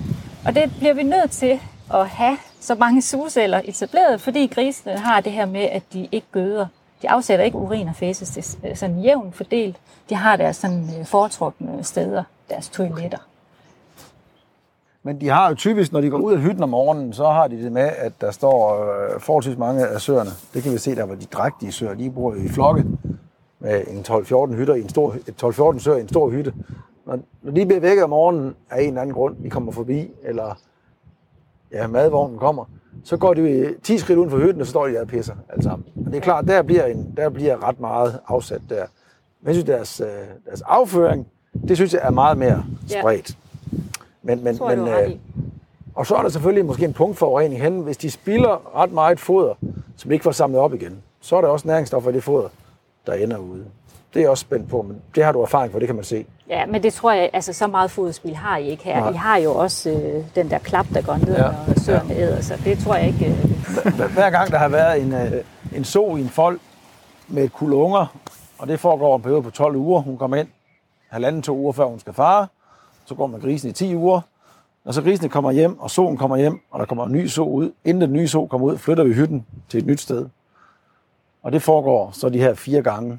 Og 0.47 0.55
det 0.55 0.73
bliver 0.79 0.95
vi 0.95 1.03
nødt 1.03 1.31
til 1.31 1.61
at 1.95 2.09
have 2.09 2.37
så 2.61 2.75
mange 2.75 3.03
sugeceller 3.03 3.61
etableret, 3.65 4.21
fordi 4.21 4.47
grisene 4.47 4.99
har 4.99 5.21
det 5.21 5.33
her 5.33 5.47
med, 5.47 5.61
at 5.61 5.83
de 5.93 6.09
ikke 6.13 6.27
gøder. 6.33 6.67
De 7.03 7.11
afsætter 7.11 7.45
ikke 7.45 7.59
urin 7.59 7.89
og 7.89 7.97
fæses, 7.97 8.31
det 8.31 8.65
er 8.65 8.71
øh, 8.71 8.77
sådan 8.77 9.01
jævnt 9.01 9.35
fordelt. 9.35 9.77
De 10.09 10.15
har 10.15 10.37
deres 10.37 10.57
sådan 10.57 10.89
øh, 10.99 11.07
foretrukne 11.07 11.85
steder, 11.85 12.25
deres 12.51 12.69
toiletter. 12.69 13.19
Men 15.07 15.21
de 15.21 15.29
har 15.29 15.49
jo 15.49 15.55
typisk, 15.55 15.93
når 15.93 16.01
de 16.01 16.11
går 16.11 16.19
ud 16.19 16.33
af 16.33 16.39
hytten 16.39 16.63
om 16.63 16.69
morgenen, 16.69 17.13
så 17.13 17.25
har 17.25 17.49
de 17.49 17.63
det 17.63 17.73
med, 17.73 17.91
at 17.99 18.13
der 18.21 18.31
står 18.31 18.85
øh, 18.85 19.21
forholdsvis 19.21 19.59
mange 19.59 19.87
af 19.87 20.01
søerne. 20.01 20.31
Det 20.55 20.63
kan 20.63 20.73
vi 20.73 20.79
se 20.79 20.95
der, 20.95 21.07
hvor 21.07 21.15
de 21.15 21.25
drægtige 21.25 21.73
søer, 21.73 21.95
de 21.95 22.11
bor 22.11 22.35
i 22.35 22.49
flokke 22.49 22.85
med 23.61 23.85
en 23.89 23.99
12-14 23.99 24.55
hytter 24.55 24.75
i 24.75 24.81
en 24.81 24.89
stor, 24.89 25.17
12-14 25.75 25.79
søer 25.79 25.97
i 25.97 26.01
en 26.01 26.09
stor 26.09 26.31
hytte. 26.31 26.55
Når, 27.07 27.19
når 27.43 27.53
de 27.53 27.67
bliver 27.67 27.81
vækket 27.81 28.05
om 28.05 28.11
morgenen 28.11 28.55
af 28.71 28.83
en 28.83 28.89
eller 28.89 29.01
anden 29.01 29.15
grund, 29.15 29.37
de 29.43 29.51
kommer 29.51 29.73
forbi, 29.73 30.11
eller 30.23 30.59
ja, 31.73 31.87
madvognen 31.87 32.39
kommer, 32.39 32.65
så 33.05 33.17
går 33.17 33.35
de 33.35 33.75
10 33.83 33.99
skridt 33.99 34.19
uden 34.19 34.31
for 34.31 34.39
hytten, 34.39 34.61
og 34.61 34.67
så 34.67 34.71
står 34.71 34.87
de 34.87 34.93
der 34.93 35.01
og 35.01 35.07
pisser 35.07 35.35
alle 35.49 35.63
sammen. 35.63 35.89
Og 36.07 36.13
det 36.13 36.17
er 36.17 36.21
klart, 36.21 36.47
der 36.47 36.63
bliver, 36.63 36.85
en, 36.85 37.15
der 37.17 37.29
bliver 37.29 37.69
ret 37.69 37.81
meget 37.81 38.21
afsat 38.27 38.61
der. 38.69 38.85
Men 39.41 39.47
jeg 39.47 39.55
synes, 39.55 39.67
deres, 39.67 40.01
øh, 40.01 40.07
deres 40.47 40.63
afføring, 40.63 41.27
det 41.69 41.77
synes 41.77 41.93
jeg 41.93 42.01
er 42.05 42.11
meget 42.11 42.39
mere 42.39 42.65
spredt. 42.87 43.31
Ja. 43.31 43.44
Men, 44.25 44.45
men, 44.45 44.59
men, 44.69 44.89
øh, 44.89 45.11
og 45.95 46.07
så 46.07 46.15
er 46.15 46.23
der 46.23 46.29
selvfølgelig 46.29 46.65
måske 46.65 46.85
en 46.85 46.93
punktforurening 46.93 47.63
hen, 47.63 47.81
hvis 47.81 47.97
de 47.97 48.11
spilder 48.11 48.77
ret 48.77 48.93
meget 48.93 49.21
foder, 49.21 49.55
som 49.97 50.13
ikke 50.13 50.23
får 50.23 50.33
samlet 50.33 50.61
op 50.61 50.75
igen. 50.75 51.03
Så 51.21 51.37
er 51.37 51.41
der 51.41 51.49
også 51.49 51.69
næringsstoffer 51.69 52.11
i 52.11 52.15
det 52.15 52.23
foder, 52.23 52.49
der 53.07 53.13
ender 53.13 53.39
ude. 53.39 53.65
Det 54.15 54.21
er 54.21 54.25
jeg 54.25 54.31
også 54.31 54.41
spændt 54.41 54.71
på, 54.71 54.83
men 54.83 55.03
det 55.15 55.25
har 55.25 55.33
du 55.33 55.43
erfaring 55.43 55.73
på, 55.73 55.79
det 55.79 55.89
kan 55.89 55.95
man 55.95 56.05
se. 56.05 56.27
Ja, 56.49 56.67
men 56.67 56.83
det 56.83 56.93
tror 56.93 57.13
jeg, 57.13 57.31
altså 57.33 57.53
så 57.53 57.67
meget 57.67 57.91
foderspil 57.91 58.37
har 58.37 58.57
I 58.57 58.69
ikke 58.69 58.85
her. 58.85 59.01
Nej. 59.01 59.11
I 59.11 59.15
har 59.15 59.37
jo 59.37 59.55
også 59.55 59.91
øh, 59.91 60.25
den 60.35 60.51
der 60.51 60.59
klap, 60.59 60.87
der 60.95 61.03
går 61.03 61.17
ned, 61.17 61.37
ja. 61.37 61.43
når 61.43 61.81
søerne 61.81 62.15
ja. 62.15 62.21
æder, 62.21 62.41
så 62.41 62.61
det 62.65 62.79
tror 62.79 62.95
jeg 62.95 63.07
ikke... 63.07 63.27
Øh... 63.27 64.11
Hver 64.15 64.31
gang 64.31 64.51
der 64.51 64.59
har 64.59 64.69
været 64.69 65.03
en, 65.03 65.13
øh, 65.13 65.33
en 65.77 65.85
so 65.85 66.17
i 66.17 66.21
en 66.21 66.29
fold 66.29 66.61
med 67.29 67.45
et 67.45 67.53
kul 67.53 67.73
unger, 67.73 68.07
og 68.59 68.69
det 68.69 68.81
foregår 68.81 69.17
en 69.17 69.23
periode 69.23 69.43
på 69.43 69.51
12 69.51 69.77
uger, 69.77 70.01
hun 70.01 70.19
kommer 70.19 70.37
ind 70.37 70.49
halvanden 71.15 71.43
to 71.43 71.57
uger 71.57 71.73
før 71.73 71.85
hun 71.85 72.01
skal 72.01 72.13
fare, 72.13 72.47
så 73.07 73.15
går 73.15 73.27
man 73.27 73.41
grisen 73.41 73.71
i 73.71 73.73
10 73.73 73.97
uger. 73.97 74.21
Når 74.85 74.93
så 74.93 75.03
grisene 75.03 75.29
kommer 75.29 75.51
hjem, 75.51 75.79
og 75.79 75.91
solen 75.91 76.17
kommer 76.17 76.37
hjem, 76.37 76.61
og 76.71 76.81
der 76.81 76.87
kommer 76.87 77.07
en 77.07 77.13
ny 77.13 77.27
so 77.27 77.49
ud, 77.49 77.73
inden 77.85 78.01
den 78.01 78.13
nye 78.13 78.29
so 78.29 78.47
kommer 78.47 78.67
ud, 78.67 78.79
flytter 78.79 79.05
vi 79.05 79.13
hytten 79.13 79.47
til 79.69 79.79
et 79.79 79.87
nyt 79.87 80.01
sted. 80.01 80.27
Og 81.43 81.53
det 81.53 81.63
foregår 81.63 82.11
så 82.13 82.29
de 82.29 82.39
her 82.39 82.55
fire 82.55 82.83
gange. 82.83 83.19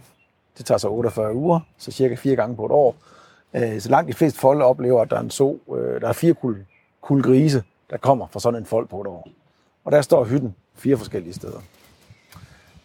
Det 0.57 0.65
tager 0.65 0.77
så 0.77 0.89
48 0.89 1.33
uger, 1.33 1.59
så 1.77 1.91
cirka 1.91 2.15
fire 2.15 2.35
gange 2.35 2.55
på 2.55 2.65
et 2.65 2.71
år. 2.71 2.95
Øh, 3.53 3.81
så 3.81 3.89
langt 3.89 4.07
de 4.07 4.13
fleste 4.13 4.39
folk 4.39 4.61
oplever, 4.61 5.01
at 5.01 5.09
der 5.09 5.15
er 5.15 5.21
en 5.21 5.29
so, 5.29 5.59
øh, 5.75 6.01
der 6.01 6.07
er 6.07 6.13
fire 6.13 6.33
kul, 6.33 6.65
kul 7.01 7.23
grise, 7.23 7.63
der 7.89 7.97
kommer 7.97 8.27
fra 8.31 8.39
sådan 8.39 8.59
en 8.59 8.65
folk 8.65 8.89
på 8.89 9.01
et 9.01 9.07
år. 9.07 9.27
Og 9.85 9.91
der 9.91 10.01
står 10.01 10.23
hytten 10.23 10.55
fire 10.75 10.97
forskellige 10.97 11.33
steder. 11.33 11.59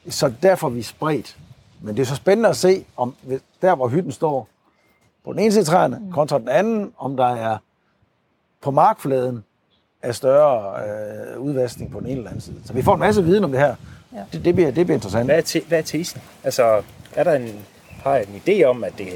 Så 0.08 0.32
derfor 0.42 0.66
er 0.66 0.70
vi 0.70 0.82
spredt. 0.82 1.38
Men 1.80 1.96
det 1.96 2.02
er 2.02 2.06
så 2.06 2.16
spændende 2.16 2.48
at 2.48 2.56
se, 2.56 2.84
om 2.96 3.14
der 3.62 3.74
hvor 3.74 3.88
hytten 3.88 4.12
står, 4.12 4.48
på 5.24 5.32
den 5.32 5.38
ene 5.40 5.52
side 5.52 5.64
træerne, 5.64 5.98
Mm. 6.00 6.12
kontra 6.12 6.38
den 6.38 6.48
anden, 6.48 6.92
om 6.98 7.16
der 7.16 7.26
er 7.26 7.58
på 8.62 8.70
markfladen 8.70 9.44
af 10.02 10.14
større 10.14 10.74
øh, 11.34 11.40
udvaskning 11.40 11.92
på 11.92 12.00
den 12.00 12.06
ene 12.06 12.16
eller 12.16 12.30
anden 12.30 12.40
side. 12.40 12.56
Så 12.64 12.72
vi 12.72 12.82
får 12.82 12.94
en 12.94 13.00
masse 13.00 13.24
viden 13.24 13.44
om 13.44 13.50
det 13.50 13.60
her. 13.60 13.74
Ja. 14.14 14.18
Det, 14.32 14.44
det, 14.44 14.54
bliver, 14.54 14.70
det 14.70 14.86
bliver 14.86 14.96
interessant. 14.96 15.24
Hvad 15.26 15.36
er, 15.36 15.40
te, 15.40 15.60
hvad 15.68 15.78
er 15.78 15.82
tesen? 15.82 16.20
Altså, 16.44 16.82
er 17.14 17.24
der 17.24 17.32
en, 17.34 17.48
har 18.04 18.14
jeg 18.14 18.26
en 18.28 18.42
idé 18.46 18.64
om, 18.64 18.84
at 18.84 18.92
det 18.98 19.08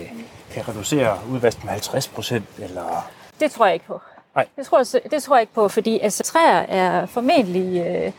kan 0.52 0.68
reducere 0.68 1.16
udvaskningen 1.30 1.66
med 1.66 1.72
50 1.72 2.08
procent, 2.08 2.44
eller... 2.58 3.10
Det 3.40 3.50
tror 3.50 3.64
jeg 3.66 3.74
ikke 3.74 3.86
på. 3.86 4.00
Nej. 4.34 4.46
Det 4.56 4.66
tror, 4.66 4.78
jeg, 4.78 5.10
det 5.10 5.22
tror 5.22 5.36
jeg 5.36 5.40
ikke 5.40 5.52
på, 5.54 5.68
fordi 5.68 5.98
altså, 5.98 6.22
træer 6.22 6.58
er 6.58 7.06
formentlig, 7.06 7.80
øh, 7.80 8.12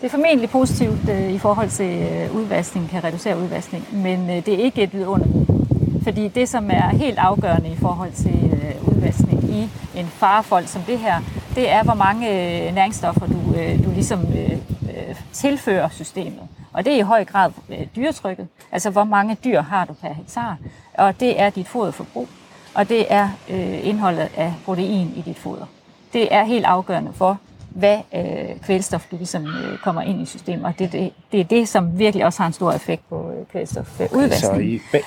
det 0.00 0.06
er 0.06 0.08
formentlig 0.08 0.50
positivt 0.50 1.08
øh, 1.10 1.32
i 1.32 1.38
forhold 1.38 1.70
til 1.70 2.02
øh, 2.12 2.36
udvaskning, 2.36 2.88
kan 2.90 3.04
reducere 3.04 3.36
udvaskning, 3.38 3.86
men 3.92 4.30
øh, 4.30 4.46
det 4.46 4.54
er 4.54 4.58
ikke 4.58 4.82
et 4.82 4.92
vidunderligt. 4.92 5.59
Fordi 6.02 6.28
det, 6.28 6.48
som 6.48 6.70
er 6.70 6.88
helt 6.88 7.18
afgørende 7.18 7.68
i 7.68 7.76
forhold 7.76 8.12
til 8.12 8.50
øh, 8.52 8.88
udvaskning 8.88 9.44
i 9.44 9.68
en 9.96 10.06
farefold 10.06 10.66
som 10.66 10.82
det 10.82 10.98
her, 10.98 11.20
det 11.54 11.70
er, 11.70 11.82
hvor 11.82 11.94
mange 11.94 12.28
øh, 12.28 12.74
næringsstoffer 12.74 13.26
du, 13.26 13.54
øh, 13.54 13.84
du 13.84 13.90
ligesom 13.90 14.20
øh, 14.20 14.52
øh, 14.82 15.14
tilfører 15.32 15.88
systemet. 15.88 16.40
Og 16.72 16.84
det 16.84 16.92
er 16.92 16.98
i 16.98 17.00
høj 17.00 17.24
grad 17.24 17.50
øh, 17.68 17.86
dyretrykket. 17.96 18.48
Altså, 18.72 18.90
hvor 18.90 19.04
mange 19.04 19.36
dyr 19.44 19.62
har 19.62 19.84
du 19.84 19.92
per 19.92 20.12
hektar? 20.12 20.56
Og 20.94 21.20
det 21.20 21.40
er 21.40 21.50
dit 21.50 21.68
foderforbrug. 21.68 22.28
Og 22.74 22.88
det 22.88 23.06
er 23.12 23.28
øh, 23.50 23.86
indholdet 23.88 24.28
af 24.36 24.54
protein 24.64 25.12
i 25.16 25.22
dit 25.26 25.38
foder. 25.38 25.66
Det 26.12 26.34
er 26.34 26.44
helt 26.44 26.64
afgørende 26.64 27.12
for, 27.12 27.38
hvad 27.68 27.98
øh, 28.14 28.60
kvælstof 28.62 29.06
du 29.10 29.16
ligesom 29.16 29.46
øh, 29.46 29.78
kommer 29.78 30.02
ind 30.02 30.22
i 30.22 30.26
systemet. 30.26 30.64
Og 30.64 30.78
det, 30.78 30.92
det, 30.92 31.12
det 31.32 31.40
er 31.40 31.44
det, 31.44 31.68
som 31.68 31.98
virkelig 31.98 32.26
også 32.26 32.38
har 32.42 32.46
en 32.46 32.52
stor 32.52 32.72
effekt 32.72 33.08
på 33.08 33.30
øh, 33.30 33.46
kvælstofudvaskning. 33.46 34.34
Så 34.34 34.52
i, 34.52 34.80
be- 34.92 34.98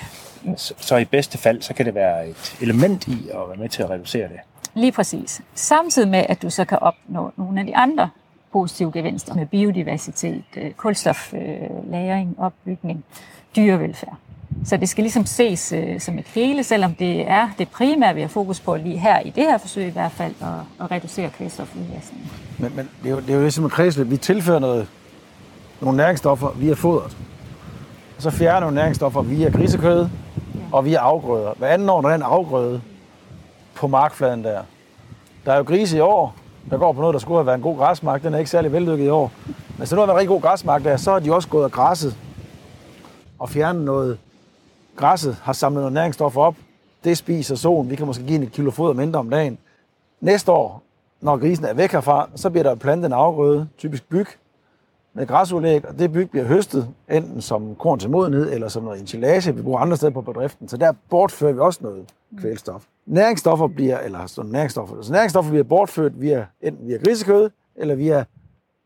så- 0.58 0.98
i 0.98 1.06
bedste 1.06 1.38
fald, 1.38 1.62
så 1.62 1.74
kan 1.74 1.86
det 1.86 1.96
være 1.96 2.28
et 2.28 2.58
element 2.62 3.08
i 3.08 3.30
at 3.30 3.40
være 3.50 3.58
med 3.58 3.70
til 3.70 3.84
at 3.84 3.90
reducere 3.90 4.24
det. 4.24 4.38
Lige 4.74 4.92
præcis. 4.92 5.42
Samtidig 5.56 6.08
med, 6.10 6.26
at 6.30 6.42
du 6.42 6.50
så 6.50 6.66
kan 6.66 6.78
opnå 6.82 7.32
nogle 7.38 7.60
af 7.60 7.66
de 7.66 7.76
andre 7.76 8.10
positive 8.54 8.92
gevinster 8.92 9.34
med 9.36 9.46
biodiversitet, 9.46 10.44
øh, 10.58 10.72
kulstoflagring, 10.72 12.36
opbygning, 12.40 13.04
dyrevelfærd. 13.56 14.16
Så 14.66 14.78
det 14.78 14.90
skal 14.90 15.02
ligesom 15.04 15.26
ses 15.26 15.72
øh, 15.72 16.00
som 16.00 16.20
et 16.20 16.26
hele, 16.28 16.64
selvom 16.64 16.96
det 16.96 17.30
er 17.30 17.50
det 17.58 17.70
primære, 17.70 18.16
vi 18.16 18.22
har 18.22 18.28
fokus 18.28 18.60
på 18.60 18.76
lige 18.76 18.98
her 18.98 19.20
i 19.20 19.30
det 19.30 19.44
her 19.44 19.58
forsøg 19.58 19.88
i 19.88 19.90
hvert 19.92 20.12
fald, 20.12 20.34
at, 20.42 20.48
at 20.86 20.92
reducere 20.92 21.30
kvælstofudvaskningen. 21.30 22.30
Men, 22.60 22.76
men 22.76 22.90
det, 23.04 23.08
er 23.10 23.14
jo, 23.14 23.20
det 23.20 23.30
er 23.30 23.34
jo 23.36 23.42
ligesom 23.42 23.66
et 23.66 23.72
kredsløb. 23.72 24.10
Vi 24.10 24.18
tilfører 24.18 24.60
noget, 24.60 24.88
nogle 25.82 25.98
næringsstoffer 25.98 26.50
via 26.56 26.74
fodret. 26.74 27.18
Og 28.18 28.22
så 28.22 28.30
fjerner 28.32 28.60
nogle 28.60 28.76
næringsstoffer 28.76 29.22
via 29.22 29.50
grisekød 29.50 30.08
og 30.74 30.86
via 30.86 30.98
afgrøder. 30.98 31.54
Hvad 31.58 31.70
anden 31.70 31.90
år, 31.90 32.02
der 32.02 32.10
er 32.10 32.16
en 32.16 32.22
afgrøde 32.22 32.82
på 33.76 33.88
markfladen 33.88 34.44
der. 34.44 34.62
Der 35.46 35.54
er 35.54 35.58
jo 35.58 35.64
grise 35.64 35.98
i 35.98 36.00
år, 36.00 36.36
der 36.70 36.78
går 36.78 36.94
på 36.94 37.00
noget, 37.02 37.14
der 37.14 37.20
skulle 37.20 37.38
have 37.38 37.46
været 37.46 37.56
en 37.58 37.62
god 37.62 37.78
græsmark. 37.78 38.24
Den 38.24 38.34
er 38.34 38.38
ikke 38.38 38.50
særlig 38.50 38.72
vellykket 38.72 39.06
i 39.06 39.10
år. 39.10 39.32
Men 39.78 39.88
så 39.88 39.96
nu 39.96 40.02
har 40.02 40.06
været 40.06 40.16
en 40.16 40.20
rigtig 40.20 40.30
god 40.30 40.42
græsmark 40.42 40.84
der, 40.84 40.98
så 40.98 41.12
har 41.12 41.20
de 41.20 41.34
også 41.34 41.48
gået 41.48 41.64
og 41.64 41.72
græsset 41.72 42.16
og 43.40 43.50
fjernet 43.50 43.86
noget. 43.86 44.18
Græsset 44.96 45.38
har 45.44 45.54
samlet 45.54 45.82
noget 45.82 45.94
næringsstoffer 45.94 46.42
op. 46.42 46.56
Det 47.04 47.18
spiser 47.18 47.56
solen. 47.56 47.90
Vi 47.90 47.96
kan 47.96 48.06
måske 48.06 48.24
give 48.24 48.36
en 48.36 48.44
et 48.44 48.52
kilo 48.52 48.72
foder 48.72 48.94
mindre 48.94 49.20
om 49.20 49.30
dagen. 49.30 49.58
Næste 50.22 50.52
år, 50.52 50.84
når 51.22 51.38
grisen 51.38 51.66
er 51.66 51.74
væk 51.74 51.92
herfra, 51.92 52.30
så 52.36 52.50
bliver 52.50 52.64
der 52.64 52.76
plantet 52.76 53.06
en 53.06 53.14
afgrøde, 53.14 53.68
typisk 53.78 54.10
byg, 54.10 54.28
med 55.14 55.28
græsudlæg, 55.28 55.86
og 55.86 56.00
det 56.00 56.12
byg 56.14 56.30
bliver 56.30 56.46
høstet, 56.46 56.88
enten 57.10 57.42
som 57.42 57.76
korn 57.76 58.00
til 58.00 58.10
modenhed, 58.10 58.54
eller 58.54 58.68
som 58.68 58.84
noget 58.84 59.02
ensilage, 59.02 59.56
vi 59.56 59.62
bruger 59.62 59.80
andre 59.80 59.98
steder 59.98 60.12
på 60.12 60.22
bedriften. 60.22 60.68
Så 60.68 60.78
der 60.78 60.94
bortfører 61.10 61.54
vi 61.54 61.60
også 61.60 61.80
noget 61.84 62.06
kvælstof. 62.40 62.84
Næringsstoffer 63.06 63.68
bliver, 63.68 64.00
eller 64.00 64.28
sådan 64.28 64.52
næringsstoffer, 64.52 65.02
så 65.02 65.12
næringsstoffer 65.12 65.52
bliver 65.52 65.64
bortført 65.64 66.22
via, 66.22 66.46
enten 66.62 66.88
via 66.88 66.98
grisekød, 66.98 67.50
eller 67.76 67.96
via 67.96 68.26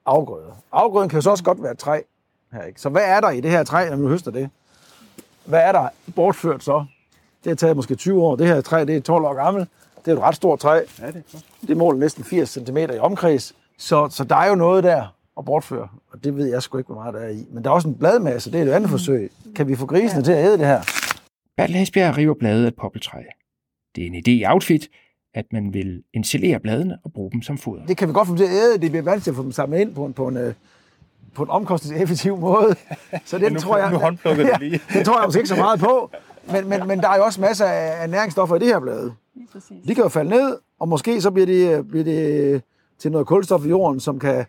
afgrøder. 0.06 0.52
Afgrøden 0.72 1.10
kan 1.10 1.18
jo 1.18 1.22
så 1.22 1.30
også 1.30 1.44
godt 1.44 1.64
være 1.64 1.76
træ. 1.76 2.02
Her, 2.52 2.64
ikke? 2.64 2.82
Så 2.82 2.90
hvad 2.90 3.02
er 3.06 3.20
der 3.20 3.30
i 3.30 3.42
det 3.42 3.52
her 3.52 3.64
træ, 3.64 3.90
når 3.90 3.98
man 3.98 4.08
høster 4.08 4.32
det? 4.32 4.50
Hvad 5.46 5.60
er 5.60 5.72
der 5.72 5.90
bortført 6.16 6.64
så? 6.64 6.86
Det 7.44 7.50
har 7.50 7.56
taget 7.56 7.76
måske 7.76 7.96
20 7.96 8.24
år. 8.24 8.36
Det 8.36 8.48
her 8.48 8.62
træ, 8.62 8.84
det 8.86 8.98
er 8.98 9.02
12 9.02 9.26
år 9.26 9.34
gammelt. 9.34 9.70
Det 10.06 10.12
er 10.12 10.16
et 10.16 10.22
ret 10.22 10.36
stort 10.36 10.60
træ. 10.60 10.82
Ja, 11.02 11.08
det 11.08 11.24
er 11.34 11.40
Det 11.68 11.78
måler 11.78 12.00
næsten 12.00 12.24
80 12.24 12.50
cm 12.50 12.78
i 12.78 12.98
omkreds. 12.98 13.54
Så, 13.78 14.10
så 14.10 14.24
der 14.24 14.36
er 14.36 14.50
jo 14.50 14.56
noget 14.56 14.84
der 14.84 15.06
at 15.38 15.46
bortføre. 15.46 15.88
Og 16.12 16.24
det 16.24 16.36
ved 16.38 16.46
jeg 16.46 16.62
sgu 16.64 16.78
ikke, 16.78 16.88
hvor 16.94 17.02
meget 17.02 17.14
der 17.14 17.20
er 17.20 17.30
i. 17.30 17.46
Men 17.52 17.64
der 17.64 17.70
er 17.70 17.74
også 17.74 17.88
en 17.88 17.96
bladmasse. 17.96 18.52
Det 18.52 18.60
er 18.62 18.66
et 18.66 18.70
andet 18.72 18.90
forsøg. 18.90 19.32
Kan 19.56 19.68
vi 19.68 19.76
få 19.76 19.86
grisene 19.86 20.24
til 20.24 20.32
at 20.32 20.46
æde 20.46 20.58
det 20.58 20.68
her? 20.68 20.82
Bertel 21.58 21.76
Hesbjerg 21.76 22.18
river 22.18 22.34
bladet 22.34 22.64
af 22.64 22.68
et 22.68 22.76
poppeltræ. 22.76 23.18
Det 23.96 24.04
er 24.04 24.08
en 24.08 24.16
idé 24.16 24.30
i 24.32 24.46
Outfit, 24.46 24.88
at 25.34 25.46
man 25.52 25.74
vil 25.74 26.04
installere 26.14 26.60
bladene 26.60 26.98
og 27.04 27.14
bruge 27.14 27.32
dem 27.32 27.42
som 27.42 27.58
foder. 27.58 27.86
Det 27.86 27.98
kan 27.98 28.08
vi 28.08 28.14
godt 28.14 28.28
få 28.28 28.32
dem 28.32 28.38
til 28.38 28.46
at 28.46 28.52
æde. 28.52 28.78
Det 28.82 28.92
bliver 28.92 29.04
vanskeligt 29.04 29.24
til 29.24 29.32
at 29.32 29.36
få 29.36 29.44
dem 29.44 29.52
samlet 29.52 29.80
ind 29.80 29.96
på 29.96 30.06
en, 30.06 30.14
på 30.14 30.28
en, 30.28 30.38
øh, 30.38 30.54
på 31.34 31.44
en 31.44 31.50
omkostningseffektiv 31.50 32.38
måde. 32.48 32.76
Så 33.26 33.38
det 33.38 33.54
Nu- 33.54 33.60
tror 33.60 33.78
jeg, 33.78 33.92
nu 33.92 33.98
håndplukker 33.98 34.44
du 34.58 34.60
lige. 34.64 34.80
det 34.94 35.06
tror 35.06 35.20
jeg 35.20 35.26
måske 35.28 35.40
ikke 35.40 35.50
så 35.50 35.56
meget 35.56 35.80
på. 35.80 36.12
Men, 36.52 36.70
men, 36.70 36.88
men 36.88 37.00
der 37.00 37.10
er 37.10 37.18
jo 37.18 37.24
også 37.26 37.42
masser 37.42 37.66
af 37.66 38.10
næringsstoffer 38.10 38.56
i 38.56 38.60
det 38.60 38.68
her 38.68 38.80
blade. 38.80 39.14
Lige 39.36 39.48
præcis. 39.54 39.78
De 39.88 39.96
kan 39.96 40.04
jo 40.04 40.10
falde 40.10 40.30
ned, 40.30 40.58
og 40.80 40.88
måske 40.90 41.22
så 41.22 41.32
bliver 41.32 41.46
det, 41.46 41.88
bliver 41.88 42.04
det 42.04 42.62
til 43.00 43.12
noget 43.12 43.28
kulstof 43.28 43.66
i 43.66 43.70
jorden, 43.70 44.00
som 44.00 44.20
kan, 44.20 44.46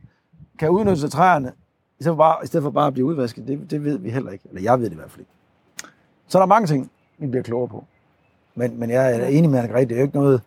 kan 0.59 0.71
udnyttes 0.71 1.05
af 1.05 1.11
træerne, 1.11 1.53
i 1.99 2.03
stedet 2.03 2.17
for 2.17 2.23
bare, 2.23 2.37
i 2.45 2.47
stedet 2.47 2.63
for 2.65 2.71
bare 2.71 2.87
at 2.87 2.93
blive 2.93 3.07
udvasket. 3.07 3.47
Det, 3.49 3.71
det 3.71 3.85
ved 3.85 3.99
vi 3.99 4.11
heller 4.11 4.31
ikke. 4.31 4.45
Eller 4.49 4.63
jeg 4.63 4.79
ved 4.79 4.85
det 4.87 4.93
i 4.93 4.97
hvert 4.97 5.11
fald 5.11 5.21
ikke. 5.21 5.33
Så 6.29 6.39
der 6.39 6.43
er 6.43 6.47
mange 6.49 6.67
ting, 6.67 6.91
vi 7.19 7.27
bliver 7.27 7.43
klogere 7.43 7.69
på. 7.69 7.85
Men, 8.55 8.81
men 8.81 8.91
jeg 8.91 9.15
er 9.17 9.27
enig 9.27 9.51
med 9.51 9.61
Anne-Grethe, 9.65 9.81
det 9.81 9.93
er 9.93 9.97
jo 9.97 10.03
ikke 10.03 10.17
noget, 10.17 10.41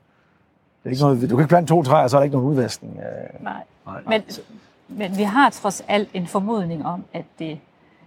det 0.83 0.89
er 0.89 0.91
ikke 0.91 1.01
noget, 1.03 1.21
du 1.21 1.35
kan 1.35 1.39
ikke 1.39 1.49
plante 1.49 1.69
to 1.69 1.83
træer, 1.83 2.03
og 2.03 2.09
så 2.09 2.17
er 2.17 2.19
der 2.19 2.23
ikke 2.23 2.35
nogen 2.35 2.49
udvaskning. 2.49 2.97
Øh, 2.97 3.43
Nej. 3.43 3.53
nej. 3.85 4.01
Men, 4.07 4.21
men 4.87 5.17
vi 5.17 5.23
har 5.23 5.49
trods 5.49 5.83
alt 5.87 6.09
en 6.13 6.27
formodning 6.27 6.85
om, 6.85 7.03
at 7.13 7.25
det... 7.39 7.59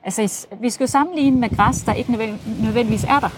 Altså, 0.04 0.46
vi 0.60 0.70
skal 0.70 0.84
jo 0.84 0.88
sammenligne 0.88 1.40
med 1.40 1.56
græs, 1.56 1.82
der 1.82 1.92
ikke 1.92 2.10
nødvendig- 2.10 2.62
nødvendigvis 2.64 3.04
er 3.04 3.20
der. 3.20 3.28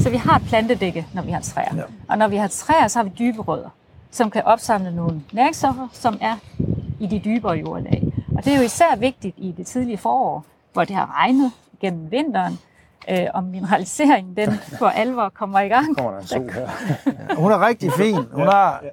Så 0.00 0.10
vi 0.10 0.16
har 0.16 0.36
et 0.36 0.42
plantedække, 0.42 1.06
når 1.14 1.22
vi 1.22 1.30
har 1.30 1.40
træer. 1.40 1.76
Ja. 1.76 1.82
Og 2.08 2.18
når 2.18 2.28
vi 2.28 2.36
har 2.36 2.48
træer, 2.48 2.88
så 2.88 2.98
har 2.98 3.04
vi 3.04 3.10
dybe 3.18 3.42
rødder, 3.42 3.68
som 4.10 4.30
kan 4.30 4.42
opsamle 4.44 4.96
nogle 4.96 5.22
næringsstoffer, 5.32 5.88
som 5.92 6.18
er 6.20 6.36
i 7.00 7.06
de 7.06 7.20
dybere 7.24 7.52
jordlag. 7.52 8.09
Og 8.40 8.44
det 8.44 8.52
er 8.52 8.56
jo 8.58 8.62
især 8.64 8.96
vigtigt 8.96 9.34
i 9.38 9.54
det 9.56 9.66
tidlige 9.66 9.98
forår, 9.98 10.44
hvor 10.72 10.84
det 10.84 10.96
har 10.96 11.14
regnet 11.18 11.52
gennem 11.80 12.10
vinteren, 12.10 12.58
øh, 13.10 13.26
og 13.34 13.44
mineraliseringen 13.44 14.36
den 14.36 14.52
for 14.78 14.86
alvor 14.86 15.28
kommer 15.28 15.60
i 15.60 15.68
gang. 15.68 15.96
kommer 15.96 16.10
der 16.12 16.18
en 16.20 16.26
sol 16.26 16.50
her. 16.50 16.68
Hun 17.42 17.52
er 17.52 17.66
rigtig 17.66 17.92
fin. 17.92 18.14
Hun 18.32 18.46
har 18.46 18.84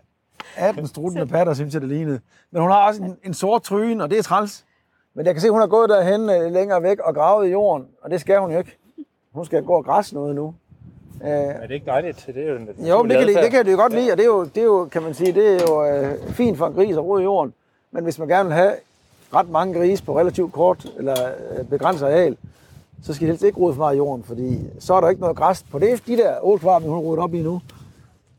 18 0.58 0.88
struttende 0.88 1.28
patter, 1.28 1.54
synes 1.54 1.74
jeg, 1.74 1.82
det 1.82 1.90
lignede. 1.90 2.20
Men 2.52 2.62
hun 2.62 2.72
har 2.72 2.88
også 2.88 3.04
en, 3.04 3.18
en 3.24 3.34
sort 3.34 3.64
tryne, 3.64 4.04
og 4.04 4.10
det 4.10 4.18
er 4.20 4.24
træls. 4.24 4.66
Men 5.14 5.26
jeg 5.26 5.34
kan 5.36 5.42
se, 5.42 5.48
at 5.48 5.52
hun 5.52 5.60
har 5.60 5.68
gået 5.68 5.90
derhen 5.90 6.30
øh, 6.30 6.52
længere 6.52 6.84
væk 6.84 7.00
og 7.00 7.16
gravet 7.16 7.48
i 7.48 7.52
jorden, 7.52 7.86
og 8.04 8.10
det 8.12 8.22
skal 8.22 8.40
hun 8.40 8.52
jo 8.52 8.58
ikke. 8.58 8.78
Hun 9.34 9.46
skal 9.46 9.64
gå 9.64 9.74
og 9.74 9.86
græsse 9.86 10.16
noget 10.16 10.36
nu. 10.36 10.54
Øh, 11.24 11.30
Er 11.30 11.62
det 11.68 11.72
ikke 11.72 11.86
dejligt? 11.86 12.24
Det 12.28 12.44
er 12.48 12.50
jo 12.52 12.56
en 12.56 12.70
jo, 12.88 13.02
men 13.04 13.10
det 13.12 13.20
kan, 13.20 13.28
de- 13.28 13.42
det 13.44 13.52
kan 13.52 13.66
de 13.66 13.72
jo 13.72 13.78
godt 13.78 13.94
lide, 13.94 14.12
og 14.12 14.18
det 14.18 14.24
er 14.24 14.28
jo, 14.28 14.44
det 14.44 14.58
er 14.58 14.64
jo 14.66 14.86
kan 14.92 15.02
man 15.04 15.14
sige, 15.14 15.32
det 15.34 15.56
er 15.56 15.66
jo 15.70 15.86
øh, 15.86 16.30
fint 16.30 16.58
for 16.58 16.68
en 16.68 16.74
gris 16.74 16.96
at 16.98 17.04
rode 17.04 17.22
i 17.22 17.24
jorden. 17.24 17.54
Men 17.92 18.04
hvis 18.04 18.20
man 18.20 18.28
gerne 18.28 18.50
vil 18.50 18.56
have 18.58 18.74
ret 19.34 19.50
mange 19.50 19.80
grise 19.80 20.04
på 20.04 20.20
relativt 20.20 20.54
kort 20.54 20.86
eller 20.98 21.16
øh, 21.58 21.66
begrænset 21.66 22.06
areal, 22.06 22.38
så 23.04 23.14
skal 23.14 23.28
de 23.28 23.32
helst 23.32 23.44
ikke 23.44 23.60
rode 23.60 23.74
for 23.74 23.80
meget 23.80 23.96
i 23.96 23.98
jorden, 23.98 24.24
fordi 24.24 24.70
så 24.80 24.94
er 24.94 25.02
der 25.02 25.10
ikke 25.10 25.22
noget 25.22 25.38
græs 25.38 25.66
på 25.72 25.80
det. 25.80 26.08
De 26.08 26.18
der 26.18 26.36
8 26.42 26.62
kvadratmeter, 26.62 26.94
hun 26.94 27.04
har 27.04 27.10
rodet 27.10 27.24
op 27.24 27.34
i 27.34 27.42
nu, 27.42 27.62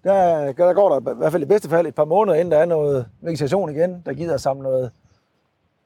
der, 0.04 0.52
der 0.52 0.72
går 0.72 0.88
der 0.88 1.12
i 1.12 1.16
hvert 1.16 1.32
fald 1.32 1.42
i 1.42 1.46
bedste 1.46 1.68
fald 1.68 1.86
et 1.86 1.94
par 1.94 2.04
måneder, 2.04 2.36
inden 2.36 2.52
der 2.52 2.58
er 2.58 2.64
noget 2.64 3.06
vegetation 3.20 3.70
igen, 3.70 4.02
der 4.06 4.12
gider 4.12 4.34
at 4.34 4.40
samle 4.40 4.62
noget, 4.62 4.90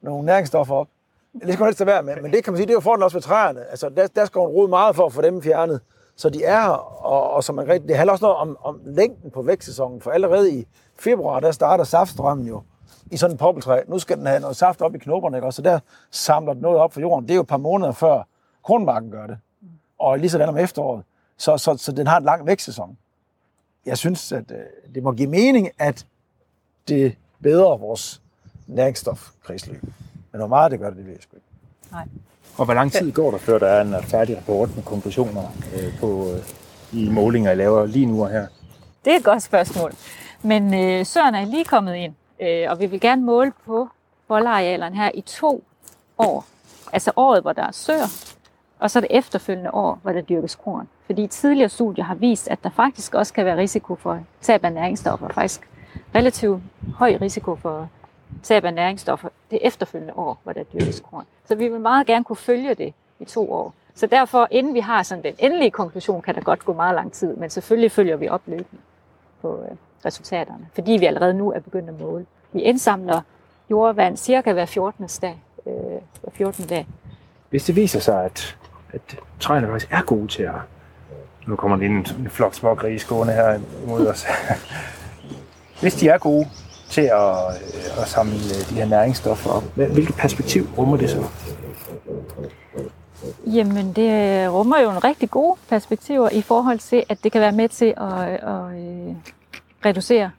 nogle 0.02 0.26
næringsstoffer 0.26 0.74
op. 0.74 0.88
Det 1.32 1.42
skal 1.42 1.58
man 1.58 1.66
helst 1.66 1.80
lade 1.80 1.86
være 1.86 2.02
med, 2.02 2.16
men 2.22 2.32
det 2.32 2.44
kan 2.44 2.52
man 2.52 2.56
sige, 2.56 2.66
det 2.66 2.72
er 2.72 2.76
jo 2.76 2.80
fordelen 2.80 3.02
også 3.02 3.16
ved 3.16 3.22
træerne. 3.22 3.60
Altså, 3.70 3.88
der, 3.88 4.06
der 4.06 4.24
skal 4.24 4.38
hun 4.38 4.48
rode 4.48 4.68
meget 4.68 4.96
for 4.96 5.06
at 5.06 5.12
få 5.12 5.22
dem 5.22 5.42
fjernet, 5.42 5.80
så 6.16 6.30
de 6.30 6.44
er 6.44 6.60
her, 6.60 6.68
og, 7.04 7.30
og 7.30 7.44
som 7.44 7.54
man 7.54 7.68
rigtig, 7.68 7.88
det 7.88 7.96
handler 7.96 8.12
også 8.12 8.24
noget 8.24 8.36
om, 8.36 8.56
om 8.62 8.80
længden 8.84 9.30
på 9.30 9.42
vækstsæsonen, 9.42 10.00
for 10.00 10.10
allerede 10.10 10.52
i 10.52 10.66
februar, 10.98 11.40
der 11.40 11.52
starter 11.52 11.84
saftstrømmen 11.84 12.46
jo 12.46 12.62
i 13.10 13.16
sådan 13.16 13.34
en 13.34 13.38
poppeltræ. 13.38 13.80
Nu 13.88 13.98
skal 13.98 14.16
den 14.16 14.26
have 14.26 14.40
noget 14.40 14.56
saft 14.56 14.82
op 14.82 14.94
i 14.94 14.98
knopperne, 14.98 15.36
ikke? 15.36 15.46
også? 15.46 15.56
så 15.56 15.62
der 15.62 15.80
samler 16.10 16.52
den 16.52 16.62
noget 16.62 16.78
op 16.78 16.92
for 16.92 17.00
jorden. 17.00 17.24
Det 17.24 17.30
er 17.30 17.34
jo 17.34 17.40
et 17.40 17.46
par 17.46 17.56
måneder 17.56 17.92
før 17.92 18.22
kornmarken 18.62 19.10
gør 19.10 19.26
det, 19.26 19.38
og 19.98 20.18
lige 20.18 20.30
sådan 20.30 20.48
om 20.48 20.56
efteråret. 20.56 21.02
Så, 21.36 21.58
så, 21.58 21.76
så 21.76 21.92
den 21.92 22.06
har 22.06 22.16
en 22.16 22.24
lang 22.24 22.46
vækstsæson. 22.46 22.98
Jeg 23.86 23.98
synes, 23.98 24.32
at 24.32 24.50
øh, 24.50 24.94
det 24.94 25.02
må 25.02 25.12
give 25.12 25.28
mening, 25.28 25.70
at 25.78 26.06
det 26.88 27.16
bedrer 27.42 27.76
vores 27.76 28.22
næringsstofkredsløb. 28.66 29.82
Men 30.32 30.38
hvor 30.38 30.46
meget 30.46 30.70
det 30.70 30.80
gør 30.80 30.88
det, 30.88 30.96
det 30.96 31.06
ved 31.06 31.12
jeg 31.12 31.22
sgu 31.22 31.36
ikke. 31.36 31.46
Nej. 31.92 32.04
Og 32.58 32.64
hvor 32.64 32.74
lang 32.74 32.92
tid 32.92 33.12
går 33.12 33.30
der, 33.30 33.38
før 33.38 33.58
der 33.58 33.66
er 33.66 33.80
en 33.80 34.02
færdig 34.02 34.36
rapport 34.36 34.76
med 34.76 34.84
konklusioner 34.84 35.42
øh, 35.76 35.98
på 36.00 36.30
øh, 36.30 36.38
de 36.92 37.10
målinger, 37.10 37.52
I 37.52 37.54
laver 37.54 37.86
lige 37.86 38.06
nu 38.06 38.22
og 38.24 38.30
her? 38.30 38.46
Det 39.04 39.12
er 39.12 39.16
et 39.16 39.24
godt 39.24 39.42
spørgsmål. 39.42 39.92
Men 40.42 40.74
øh, 40.74 41.06
Søren 41.06 41.34
er 41.34 41.44
lige 41.44 41.64
kommet 41.64 41.94
ind, 41.94 42.14
øh, 42.40 42.66
og 42.70 42.80
vi 42.80 42.86
vil 42.86 43.00
gerne 43.00 43.22
måle 43.22 43.52
på 43.66 43.88
boldarealerne 44.28 44.96
her 44.96 45.10
i 45.14 45.20
to 45.20 45.64
år. 46.18 46.44
Altså 46.92 47.12
året, 47.16 47.42
hvor 47.42 47.52
der 47.52 47.62
er 47.62 47.72
søer, 47.72 48.34
og 48.78 48.90
så 48.90 49.00
det 49.00 49.08
efterfølgende 49.10 49.74
år, 49.74 49.98
hvor 50.02 50.12
der 50.12 50.20
dyrkes 50.20 50.54
korn. 50.54 50.88
Fordi 51.06 51.26
tidligere 51.26 51.68
studier 51.68 52.04
har 52.04 52.14
vist, 52.14 52.48
at 52.48 52.58
der 52.64 52.70
faktisk 52.70 53.14
også 53.14 53.32
kan 53.32 53.44
være 53.44 53.56
risiko 53.56 53.94
for 53.94 54.20
tab 54.40 54.64
af 54.64 54.72
næringsstoffer. 54.72 55.28
Faktisk 55.28 55.68
relativt 56.14 56.62
høj 56.94 57.18
risiko 57.20 57.56
for 57.56 57.88
tab 58.42 58.64
af 58.64 58.74
næringsstoffer 58.74 59.28
det 59.50 59.58
efterfølgende 59.62 60.14
år, 60.16 60.38
hvor 60.42 60.52
der 60.52 60.62
dyrkes 60.62 61.00
korn. 61.10 61.26
Så 61.44 61.54
vi 61.54 61.68
vil 61.68 61.80
meget 61.80 62.06
gerne 62.06 62.24
kunne 62.24 62.36
følge 62.36 62.74
det 62.74 62.94
i 63.20 63.24
to 63.24 63.52
år. 63.52 63.74
Så 63.94 64.06
derfor, 64.06 64.48
inden 64.50 64.74
vi 64.74 64.80
har 64.80 65.02
sådan 65.02 65.24
den 65.24 65.34
endelige 65.38 65.70
konklusion, 65.70 66.22
kan 66.22 66.34
der 66.34 66.40
godt 66.40 66.64
gå 66.64 66.72
meget 66.72 66.94
lang 66.94 67.12
tid, 67.12 67.36
men 67.36 67.50
selvfølgelig 67.50 67.92
følger 67.92 68.16
vi 68.16 68.28
op 68.28 68.42
løbende 68.46 68.82
på 69.40 69.64
øh, 69.70 69.76
resultaterne, 70.06 70.68
fordi 70.74 70.92
vi 70.92 71.06
allerede 71.06 71.34
nu 71.34 71.52
er 71.52 71.60
begyndt 71.60 71.88
at 71.88 72.00
måle. 72.00 72.26
Vi 72.52 72.60
indsamler 72.60 73.20
jordvand 73.70 74.16
cirka 74.16 74.52
hver 74.52 74.66
14. 74.66 75.08
dag. 75.22 75.42
Øh, 75.66 75.72
hver 76.22 76.30
14. 76.32 76.66
dag. 76.66 76.86
Hvis 77.50 77.64
det 77.64 77.76
viser 77.76 78.00
sig, 78.00 78.24
at, 78.24 78.56
at 78.92 79.16
træerne 79.40 79.66
faktisk 79.66 79.92
er 79.92 80.02
gode 80.02 80.28
til 80.28 80.42
at... 80.42 80.54
Nu 81.46 81.56
kommer 81.56 81.76
der 81.76 81.84
en, 81.84 82.06
en 82.18 82.30
flok 82.30 82.54
små 82.54 82.74
grise 82.74 83.08
gående 83.08 83.32
her 83.32 83.58
imod 83.84 84.06
os. 84.06 84.26
Hvis 85.82 85.94
de 85.94 86.08
er 86.08 86.18
gode 86.18 86.48
til 86.90 87.00
at, 87.00 87.36
øh, 87.64 88.02
at 88.02 88.08
samle 88.08 88.38
de 88.70 88.74
her 88.74 88.86
næringsstoffer 88.86 89.50
op, 89.50 89.62
hvilket 89.74 90.14
perspektiv 90.14 90.68
rummer 90.78 90.96
det 90.96 91.10
så? 91.10 91.24
Jamen, 93.46 93.92
det 93.92 94.48
rummer 94.52 94.80
jo 94.80 94.90
en 94.90 95.04
rigtig 95.04 95.30
gode 95.30 95.56
perspektiver 95.68 96.28
i 96.32 96.42
forhold 96.42 96.78
til, 96.78 97.04
at 97.08 97.18
det 97.24 97.32
kan 97.32 97.40
være 97.40 97.52
med 97.52 97.68
til 97.68 97.94
at, 97.96 98.12
at, 98.22 98.40
at 98.42 98.78
øh, 98.78 99.14
reducere 99.84 100.30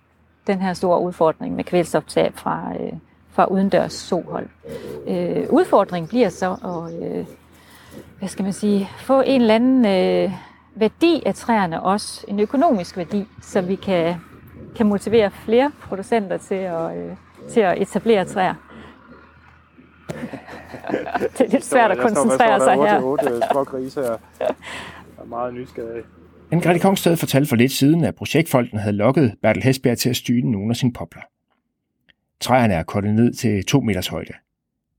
den 0.47 0.61
her 0.61 0.73
store 0.73 1.01
udfordring 1.01 1.55
med 1.55 1.63
kvælstoftab 1.63 2.33
fra, 2.35 2.71
øh, 2.79 2.93
fra 3.29 3.45
udendørs 3.45 3.93
solhold. 3.93 4.47
Øh, 5.07 5.45
udfordringen 5.49 6.07
bliver 6.07 6.29
så 6.29 6.51
at 6.51 7.03
øh, 7.03 7.25
hvad 8.19 8.29
skal 8.29 8.43
man 8.43 8.53
sige, 8.53 8.89
få 8.97 9.21
en 9.21 9.41
eller 9.41 9.55
anden 9.55 9.85
øh, 9.85 10.31
værdi 10.75 11.23
af 11.25 11.35
træerne 11.35 11.83
også, 11.83 12.25
en 12.27 12.39
økonomisk 12.39 12.97
værdi, 12.97 13.27
så 13.41 13.61
vi 13.61 13.75
kan, 13.75 14.15
kan 14.75 14.85
motivere 14.85 15.31
flere 15.31 15.71
producenter 15.81 16.37
til 16.37 16.55
at, 16.55 16.97
øh, 16.97 17.15
til 17.49 17.59
at 17.59 17.81
etablere 17.81 18.25
træer. 18.25 18.53
det 21.37 21.41
er 21.41 21.49
lidt 21.49 21.65
svært 21.65 21.91
at 21.91 21.97
koncentrere 21.97 22.59
sig 22.59 22.75
her. 22.75 22.99
små 23.51 23.63
grise 23.63 24.01
er, 24.01 24.17
er 25.17 25.25
meget 25.25 25.53
nysgerrige. 25.53 26.03
Anne-Grethe 26.53 26.79
Kongsted 26.79 27.17
fortalte 27.17 27.49
for 27.49 27.55
lidt 27.55 27.71
siden, 27.71 28.03
at 28.03 28.15
projektfolken 28.15 28.79
havde 28.79 28.95
lokket 28.95 29.35
Bertel 29.41 29.63
Hesbjerg 29.63 29.97
til 29.97 30.09
at 30.09 30.15
styre 30.15 30.45
nogle 30.45 30.69
af 30.69 30.75
sine 30.75 30.93
popler. 30.93 31.21
Træerne 32.39 32.73
er 32.73 32.83
kortet 32.83 33.13
ned 33.13 33.33
til 33.33 33.65
2 33.65 33.81
meters 33.81 34.07
højde. 34.07 34.33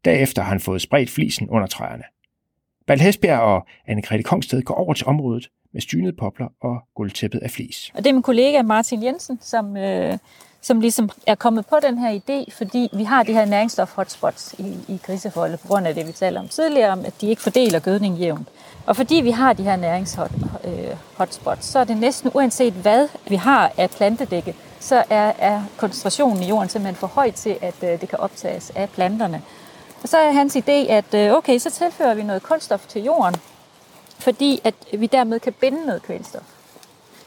Derefter 0.05 0.43
har 0.43 0.49
han 0.49 0.61
fået 0.61 0.83
spredt 0.83 1.11
flisen 1.11 1.49
under 1.49 1.67
træerne. 1.67 2.03
Bertel 2.87 3.05
Hesbjerg 3.05 3.41
og 3.41 3.67
Anne-Grethe 3.89 4.23
Kongsted 4.23 4.63
går 4.63 4.75
over 4.75 4.95
til 4.95 5.07
området 5.07 5.51
med 5.75 5.83
stynede 5.83 6.13
popler 6.13 6.47
og 6.61 6.77
gulvtæppet 6.95 7.39
af 7.39 7.51
flis. 7.51 7.93
Og 7.95 8.05
det 8.05 8.11
er 8.11 8.15
min 8.15 8.23
kollega 8.23 8.63
Martin 8.63 9.03
Jensen, 9.03 9.39
som, 9.43 9.77
øh, 9.77 10.19
som 10.61 10.81
ligesom 10.81 11.11
er 11.27 11.35
kommet 11.35 11.67
på 11.67 11.77
den 11.83 11.99
her 11.99 12.21
idé, 12.21 12.57
fordi 12.57 12.89
vi 12.93 13.05
har 13.05 13.23
de 13.23 13.33
her 13.33 13.45
næringsstof-hotspots 13.47 14.55
i, 14.59 14.77
i 14.89 15.01
grisefolde, 15.03 15.57
på 15.57 15.69
grund 15.69 15.87
af 15.87 15.95
det, 15.95 16.07
vi 16.07 16.13
talte 16.13 16.39
om 16.39 16.49
tidligere, 16.49 16.91
om 16.91 17.05
at 17.05 17.21
de 17.21 17.27
ikke 17.27 17.43
fordeler 17.43 17.79
gødning 17.79 18.19
jævnt. 18.19 18.49
Og 18.87 18.97
fordi 18.97 19.15
vi 19.15 19.31
har 19.31 19.53
de 19.53 19.63
her 19.63 19.77
næringshotspots, 19.77 21.59
øh, 21.59 21.73
så 21.73 21.79
er 21.79 21.85
det 21.85 21.97
næsten 21.97 22.31
uanset 22.35 22.73
hvad 22.73 23.09
vi 23.29 23.37
har 23.37 23.73
af 23.79 23.91
plantedække, 23.91 24.55
så 24.81 25.05
er, 25.11 25.33
er 25.39 25.63
koncentrationen 25.77 26.43
i 26.43 26.49
jorden 26.49 26.69
simpelthen 26.69 26.97
for 26.97 27.07
høj 27.07 27.31
til, 27.31 27.57
at 27.61 27.75
øh, 27.83 28.01
det 28.01 28.09
kan 28.09 28.19
optages 28.19 28.73
af 28.75 28.89
planterne. 28.91 29.43
Og 30.03 30.09
så 30.09 30.17
er 30.19 30.33
hans 30.33 30.57
idé, 30.57 30.93
at 30.93 31.15
øh, 31.15 31.33
okay, 31.33 31.59
så 31.59 31.71
tilfører 31.71 32.15
vi 32.15 32.23
noget 32.23 32.43
kulstof 32.43 32.87
til 32.87 33.05
jorden, 33.05 33.35
fordi 34.19 34.61
at 34.65 34.75
vi 34.99 35.07
dermed 35.07 35.41
kan 35.41 35.53
binde 35.53 35.87
noget 35.87 36.03
kvælstof. 36.03 36.43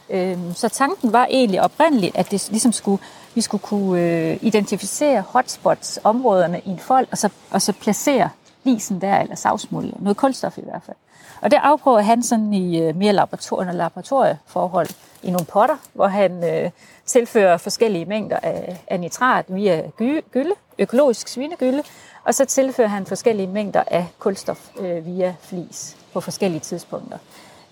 Øhm, 0.10 0.54
så 0.54 0.70
tanken 0.70 1.14
var 1.14 1.26
egentlig 1.30 1.62
oprindeligt, 1.62 2.16
at 2.16 2.32
det 2.32 2.48
ligesom 2.50 2.72
skulle, 2.72 3.04
vi 3.36 3.42
skulle 3.42 3.62
kunne 3.62 4.02
øh, 4.02 4.38
identificere 4.42 5.22
hotspots, 5.22 6.00
områderne 6.04 6.62
i 6.66 6.70
en 6.70 6.80
fold, 6.80 7.08
og 7.12 7.18
så, 7.18 7.30
og 7.52 7.62
så 7.62 7.74
placere 7.74 8.30
lisen 8.64 9.02
der, 9.02 9.20
eller 9.20 9.36
savsmuld, 9.36 9.94
noget 10.00 10.18
kulstof 10.18 10.58
i 10.58 10.62
hvert 10.62 10.82
fald. 10.86 10.98
Og 11.42 11.52
det 11.52 11.60
afprøver 11.64 12.02
han 12.02 12.24
sådan 12.24 12.54
i 12.54 12.82
øh, 12.82 12.96
mere 12.96 13.14
laborator- 13.14 13.72
laboratorieforhold 13.72 14.88
i 15.24 15.32
nogle 15.32 15.46
potter, 15.46 15.76
hvor 15.94 16.08
han 16.08 16.44
øh, 16.44 16.72
tilfører 17.06 17.58
forskellige 17.58 18.06
mængder 18.06 18.38
af, 18.44 18.82
af 18.88 19.00
nitrat 19.00 19.46
via 19.48 19.84
gylde, 19.98 20.56
økologisk 20.80 21.28
svinegylde, 21.28 21.84
og 22.24 22.36
så 22.36 22.46
tilfører 22.46 22.88
han 22.88 23.06
forskellige 23.06 23.48
mængder 23.48 23.84
af 23.88 24.08
kulstof 24.20 24.70
øh, 24.80 25.06
via 25.06 25.36
flis 25.42 25.98
på 26.18 26.22
forskellige 26.22 26.60
tidspunkter. 26.60 27.18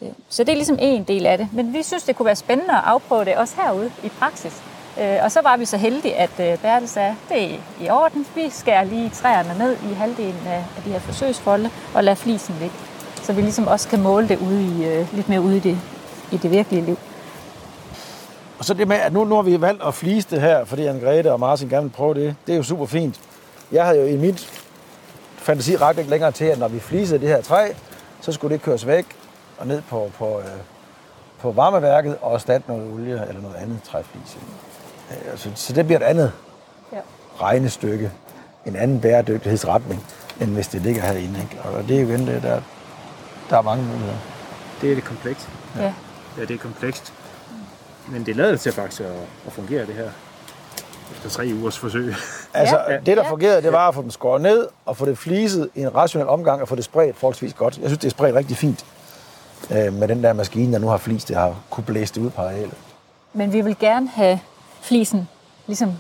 Øh, 0.02 0.10
så 0.30 0.44
det 0.44 0.52
er 0.52 0.56
ligesom 0.56 0.78
en 0.80 1.04
del 1.04 1.26
af 1.26 1.38
det. 1.38 1.48
Men 1.54 1.74
vi 1.74 1.84
synes, 1.84 2.04
det 2.04 2.16
kunne 2.16 2.26
være 2.26 2.36
spændende 2.36 2.74
at 2.74 2.82
afprøve 2.86 3.26
det 3.26 3.36
også 3.36 3.56
herude 3.62 3.92
i 4.04 4.10
praksis. 4.20 4.54
Øh, 5.02 5.18
og 5.24 5.32
så 5.32 5.42
var 5.42 5.58
vi 5.58 5.66
så 5.66 5.78
heldige, 5.78 6.16
at 6.16 6.40
øh, 6.40 6.58
Bertel 6.58 6.90
sagde, 6.90 7.16
det 7.30 7.44
er 7.44 7.58
i 7.82 7.90
orden. 7.90 8.26
Vi 8.36 8.50
skærer 8.50 8.84
lige 8.84 9.10
træerne 9.10 9.58
ned 9.58 9.78
i 9.92 9.94
halvdelen 9.94 10.48
af 10.48 10.64
de 10.86 10.90
her 10.90 11.00
forsøgsfolde 11.00 11.70
og 11.94 12.04
lader 12.04 12.16
flisen 12.16 12.56
ligge. 12.60 12.76
Så 13.24 13.34
vi 13.34 13.42
ligesom 13.42 13.68
også 13.68 13.88
kan 13.88 14.02
måle 14.02 14.28
det 14.28 14.40
ude 14.40 14.62
i, 14.64 15.06
lidt 15.16 15.30
mere 15.30 15.42
ude 15.42 15.58
i 15.58 15.60
det, 15.60 15.78
i 16.32 16.38
det 16.38 16.52
virkelige 16.52 16.86
liv. 16.86 16.98
Og 18.60 18.66
så 18.66 18.74
det 18.74 18.88
med, 18.88 18.98
at 18.98 19.14
nu, 19.14 19.24
nu 19.24 19.36
har 19.36 19.42
vi 19.42 19.62
valgt 19.62 19.84
at 19.84 19.94
flise 19.94 20.28
det 20.30 20.42
her, 20.42 20.66
fordi 20.66 20.88
Anne-Grethe 20.88 21.30
og 21.30 21.40
Martin 21.40 21.70
gerne 21.70 21.84
vil 21.84 21.92
prøve 21.92 22.14
det. 22.14 22.36
Det 22.48 22.54
er 22.54 22.58
jo 22.58 22.64
super 22.64 22.86
fint. 22.86 23.20
Jeg 23.72 23.86
havde 23.86 24.00
jo 24.00 24.06
i 24.06 24.18
mit 24.18 24.66
fantasi 25.36 25.76
ret 25.76 25.98
ikke 25.98 26.10
længere 26.10 26.32
til, 26.32 26.46
at 26.46 26.60
når 26.60 26.68
vi 26.68 26.80
flisede 26.80 27.20
det 27.20 27.30
her 27.30 27.42
træ, 27.42 27.72
så 28.26 28.32
skulle 28.32 28.54
det 28.54 28.62
køres 28.62 28.88
væk 28.88 29.06
og 29.58 29.68
ned 29.68 29.82
på, 29.82 30.12
på, 30.18 30.40
øh, 30.40 30.46
på 31.40 31.52
varmeværket 31.52 32.18
og 32.22 32.34
erstatte 32.34 32.68
noget 32.68 32.94
olie 32.94 33.28
eller 33.28 33.42
noget 33.42 33.56
andet 33.56 33.84
træflis. 33.84 34.38
Øh, 35.12 35.38
så, 35.38 35.52
så 35.56 35.74
det 35.74 35.86
bliver 35.86 36.00
et 36.00 36.04
andet 36.04 36.32
ja. 36.92 37.00
regnestykke, 37.42 38.12
en 38.66 38.76
anden 38.76 39.02
bæredygtighedsretning, 39.02 40.06
end 40.42 40.54
hvis 40.54 40.68
det 40.68 40.82
ligger 40.82 41.02
herinde. 41.02 41.40
Ikke? 41.40 41.62
Og 41.64 41.84
det 41.84 41.98
er 41.98 42.02
jo 42.02 42.08
igen 42.08 42.28
det, 42.28 42.44
der, 42.44 42.62
der 43.50 43.58
er 43.58 43.62
mange 43.62 43.84
muligheder. 43.84 44.18
Det 44.82 44.92
er 44.92 44.96
det 44.96 45.04
komplekst. 45.04 45.50
Ja. 45.78 45.94
ja, 46.38 46.42
det 46.42 46.52
er 46.52 46.58
komplekst. 46.58 47.14
Men 48.08 48.26
det 48.26 48.36
lader 48.36 48.58
til 48.58 48.72
faktisk 48.72 49.02
at, 49.02 49.16
at 49.48 49.54
fungere, 49.54 49.86
det 49.86 49.96
her. 49.96 50.10
Efter 51.12 51.30
tre 51.30 51.52
ugers 51.54 51.78
forsøg. 51.78 52.16
Altså, 52.54 52.80
ja. 52.90 52.98
det 53.06 53.18
der 53.18 53.30
fungerede, 53.30 53.62
det 53.62 53.72
var 53.72 53.88
at 53.88 53.96
få 53.96 54.02
dem 54.02 54.12
skåret 54.12 54.42
ned 54.42 54.68
og 54.86 54.98
få 54.98 55.06
det 55.06 55.18
fliset 55.18 55.70
i 55.76 55.82
en 55.82 55.96
rationel 55.96 56.28
omgang 56.28 56.62
og 56.62 56.68
få 56.68 56.76
det 56.76 56.84
spredt 56.84 57.18
forholdsvis 57.18 57.54
godt. 57.54 57.78
Jeg 57.78 57.90
synes, 57.90 58.00
det 58.00 58.08
er 58.08 58.12
spredt 58.12 58.36
rigtig 58.36 58.58
fint 58.58 58.86
øh, 59.72 59.94
med 59.94 60.08
den 60.08 60.24
der 60.24 60.34
maskine, 60.34 60.74
der 60.74 60.80
nu 60.80 60.88
har 60.88 60.98
flist, 60.98 61.28
det 61.28 61.36
har 61.36 61.56
kunne 61.70 61.84
blæse 61.84 62.14
det 62.14 62.22
ud 62.22 62.30
på 62.30 62.42
arealet. 62.42 62.74
Men 63.34 63.54
vi 63.54 63.62
vil 63.62 63.76
gerne 63.80 64.10
have 64.10 64.40
flisen 64.82 65.28
ligesom 65.68 65.94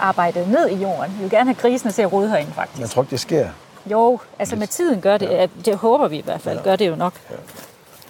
arbejdet 0.00 0.48
ned 0.48 0.68
i 0.68 0.74
jorden. 0.74 1.12
Vi 1.16 1.22
vil 1.22 1.30
gerne 1.30 1.50
have 1.50 1.54
grisene 1.54 1.92
til 1.92 2.02
at 2.02 2.12
rode 2.12 2.30
herinde, 2.30 2.52
faktisk. 2.52 2.80
Jeg 2.80 2.90
tror 2.90 3.02
ikke, 3.02 3.10
det 3.10 3.20
sker. 3.20 3.48
Jo, 3.86 4.20
altså 4.38 4.56
med 4.56 4.66
tiden 4.66 5.00
gør 5.00 5.18
det. 5.18 5.30
Ja. 5.30 5.46
Det 5.64 5.76
håber 5.76 6.08
vi 6.08 6.18
i 6.18 6.22
hvert 6.24 6.40
fald. 6.40 6.58
Ja. 6.58 6.64
Gør 6.64 6.76
det 6.76 6.88
jo 6.88 6.96
nok. 6.96 7.12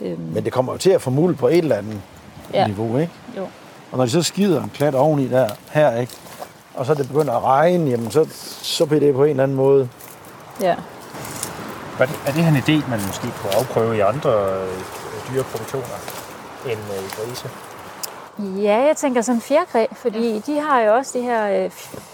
Ja. 0.00 0.06
Øhm. 0.06 0.20
Men 0.20 0.44
det 0.44 0.52
kommer 0.52 0.72
jo 0.72 0.78
til 0.78 0.90
at 0.90 1.02
få 1.02 1.10
mul 1.10 1.36
på 1.36 1.48
et 1.48 1.58
eller 1.58 1.76
andet 1.76 2.00
ja. 2.54 2.66
niveau, 2.66 2.98
ikke? 2.98 3.12
Jo. 3.36 3.46
Og 3.92 3.98
når 3.98 4.05
de 4.05 4.11
så 4.11 4.22
skider 4.22 4.62
en 4.62 4.70
klat 4.74 4.94
oveni 4.94 5.29
der, 5.29 5.48
her, 5.70 5.96
ikke? 5.96 6.12
Og 6.74 6.87
så 6.87 6.94
det 6.94 7.09
begynder 7.09 7.35
at 7.35 7.44
regne, 7.44 7.90
jamen 7.90 8.11
så, 8.11 8.27
så 8.62 8.87
bliver 8.87 9.01
det 9.01 9.14
på 9.14 9.24
en 9.24 9.31
eller 9.31 9.42
anden 9.42 9.57
måde. 9.57 9.88
Ja. 10.61 10.74
Er 12.01 12.33
det 12.33 12.44
her 12.44 12.48
en 12.48 12.57
idé, 12.57 12.90
man 12.90 13.01
måske 13.07 13.33
kunne 13.42 13.55
afprøve 13.55 13.96
i 13.96 14.01
andre 14.01 14.31
øh, 14.31 14.68
dyreproduktioner 15.33 15.98
end 16.66 16.79
øh, 16.79 17.05
i 17.05 17.09
grise? 17.09 17.48
Ja, 18.38 18.87
jeg 18.87 18.96
tænker 18.96 19.22
sådan 19.22 19.40
fjerkræ, 19.40 19.87
fordi 19.92 20.33
ja. 20.33 20.40
de 20.46 20.61
har 20.61 20.81
jo 20.81 20.94
også 20.94 21.18
de 21.18 21.22
her 21.22 21.68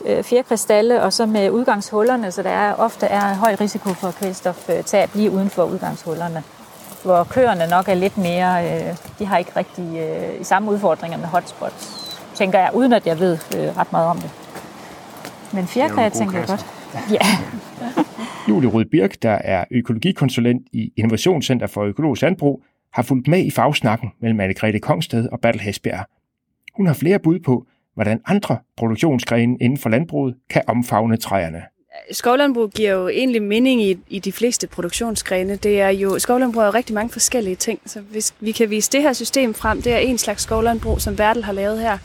øh, 0.05 0.23
fjerkræstalle, 0.23 1.03
og 1.03 1.13
så 1.13 1.27
med 1.27 1.51
udgangshullerne, 1.51 2.33
så 2.33 2.43
der 2.43 2.51
er, 2.51 2.75
ofte 2.75 3.07
er 3.07 3.35
høj 3.35 3.57
risiko 3.61 3.95
for 3.95 4.11
kvælstoftab 4.11 5.11
lige 5.15 5.31
uden 5.31 5.51
for 5.51 5.65
udgangshullerne. 5.65 6.43
Hvor 7.05 7.25
køerne 7.25 7.67
nok 7.71 7.89
er 7.89 7.95
lidt 7.95 8.19
mere, 8.19 8.65
øh, 8.65 8.97
de 9.19 9.27
har 9.27 9.39
ikke 9.39 9.51
rigtig 9.57 9.99
øh, 9.99 10.41
i 10.41 10.45
samme 10.45 10.71
udfordringer 10.71 11.19
med 11.19 11.27
hotspots, 11.27 12.21
tænker 12.35 12.59
jeg, 12.59 12.71
uden 12.75 12.93
at 12.93 13.07
jeg 13.07 13.19
ved 13.19 13.39
øh, 13.57 13.77
ret 13.77 13.93
meget 13.93 14.09
om 14.09 14.19
det. 14.19 14.31
Men 15.53 15.67
fjerkræ 15.67 16.09
tænker 16.09 16.39
jeg 16.39 16.49
godt. 16.49 16.67
Ja. 17.11 17.19
Julie 18.49 18.71
Rød 18.71 18.85
Birk, 18.85 19.23
der 19.23 19.31
er 19.31 19.65
økologikonsulent 19.71 20.67
i 20.73 20.93
Innovationscenter 20.97 21.67
for 21.67 21.83
Økologisk 21.83 22.23
Landbrug, 22.23 22.63
har 22.93 23.03
fulgt 23.03 23.29
med 23.29 23.45
i 23.45 23.51
fagsnakken 23.51 24.13
mellem 24.21 24.41
Anne-Grethe 24.41 24.79
Kongsted 24.79 25.29
og 25.29 25.41
Bertel 25.41 25.61
Hesbjerg. 25.61 26.07
Hun 26.77 26.87
har 26.87 26.95
flere 26.95 27.19
bud 27.19 27.39
på, 27.41 27.67
hvordan 27.95 28.21
andre 28.27 28.59
produktionsgrene 28.77 29.57
inden 29.61 29.79
for 29.79 29.89
landbruget 29.89 30.35
kan 30.51 30.63
omfavne 30.67 31.17
træerne. 31.17 31.63
Skovlandbrug 32.11 32.71
giver 32.71 32.93
jo 32.93 33.09
egentlig 33.09 33.43
mening 33.43 33.83
i, 33.83 33.99
i 34.09 34.19
de 34.19 34.33
fleste 34.33 34.67
produktionsgrene. 34.67 35.57
Det 35.57 35.81
er 35.81 35.89
jo, 35.89 36.19
skovlandbrug 36.19 36.63
er 36.63 36.67
jo 36.67 36.73
rigtig 36.73 36.95
mange 36.95 37.13
forskellige 37.13 37.57
ting, 37.57 37.81
så 37.87 38.01
hvis 38.01 38.35
vi 38.41 38.53
kan 38.53 38.71
vise 38.71 38.93
det 38.93 39.03
her 39.03 39.13
system 39.13 39.55
frem, 39.55 39.83
det 39.83 39.93
er 39.93 39.99
en 39.99 40.19
slags 40.19 40.43
skovlandbrug, 40.43 41.01
som 41.01 41.17
Bertel 41.17 41.45
har 41.45 41.53
lavet 41.53 41.81
her. 41.81 41.99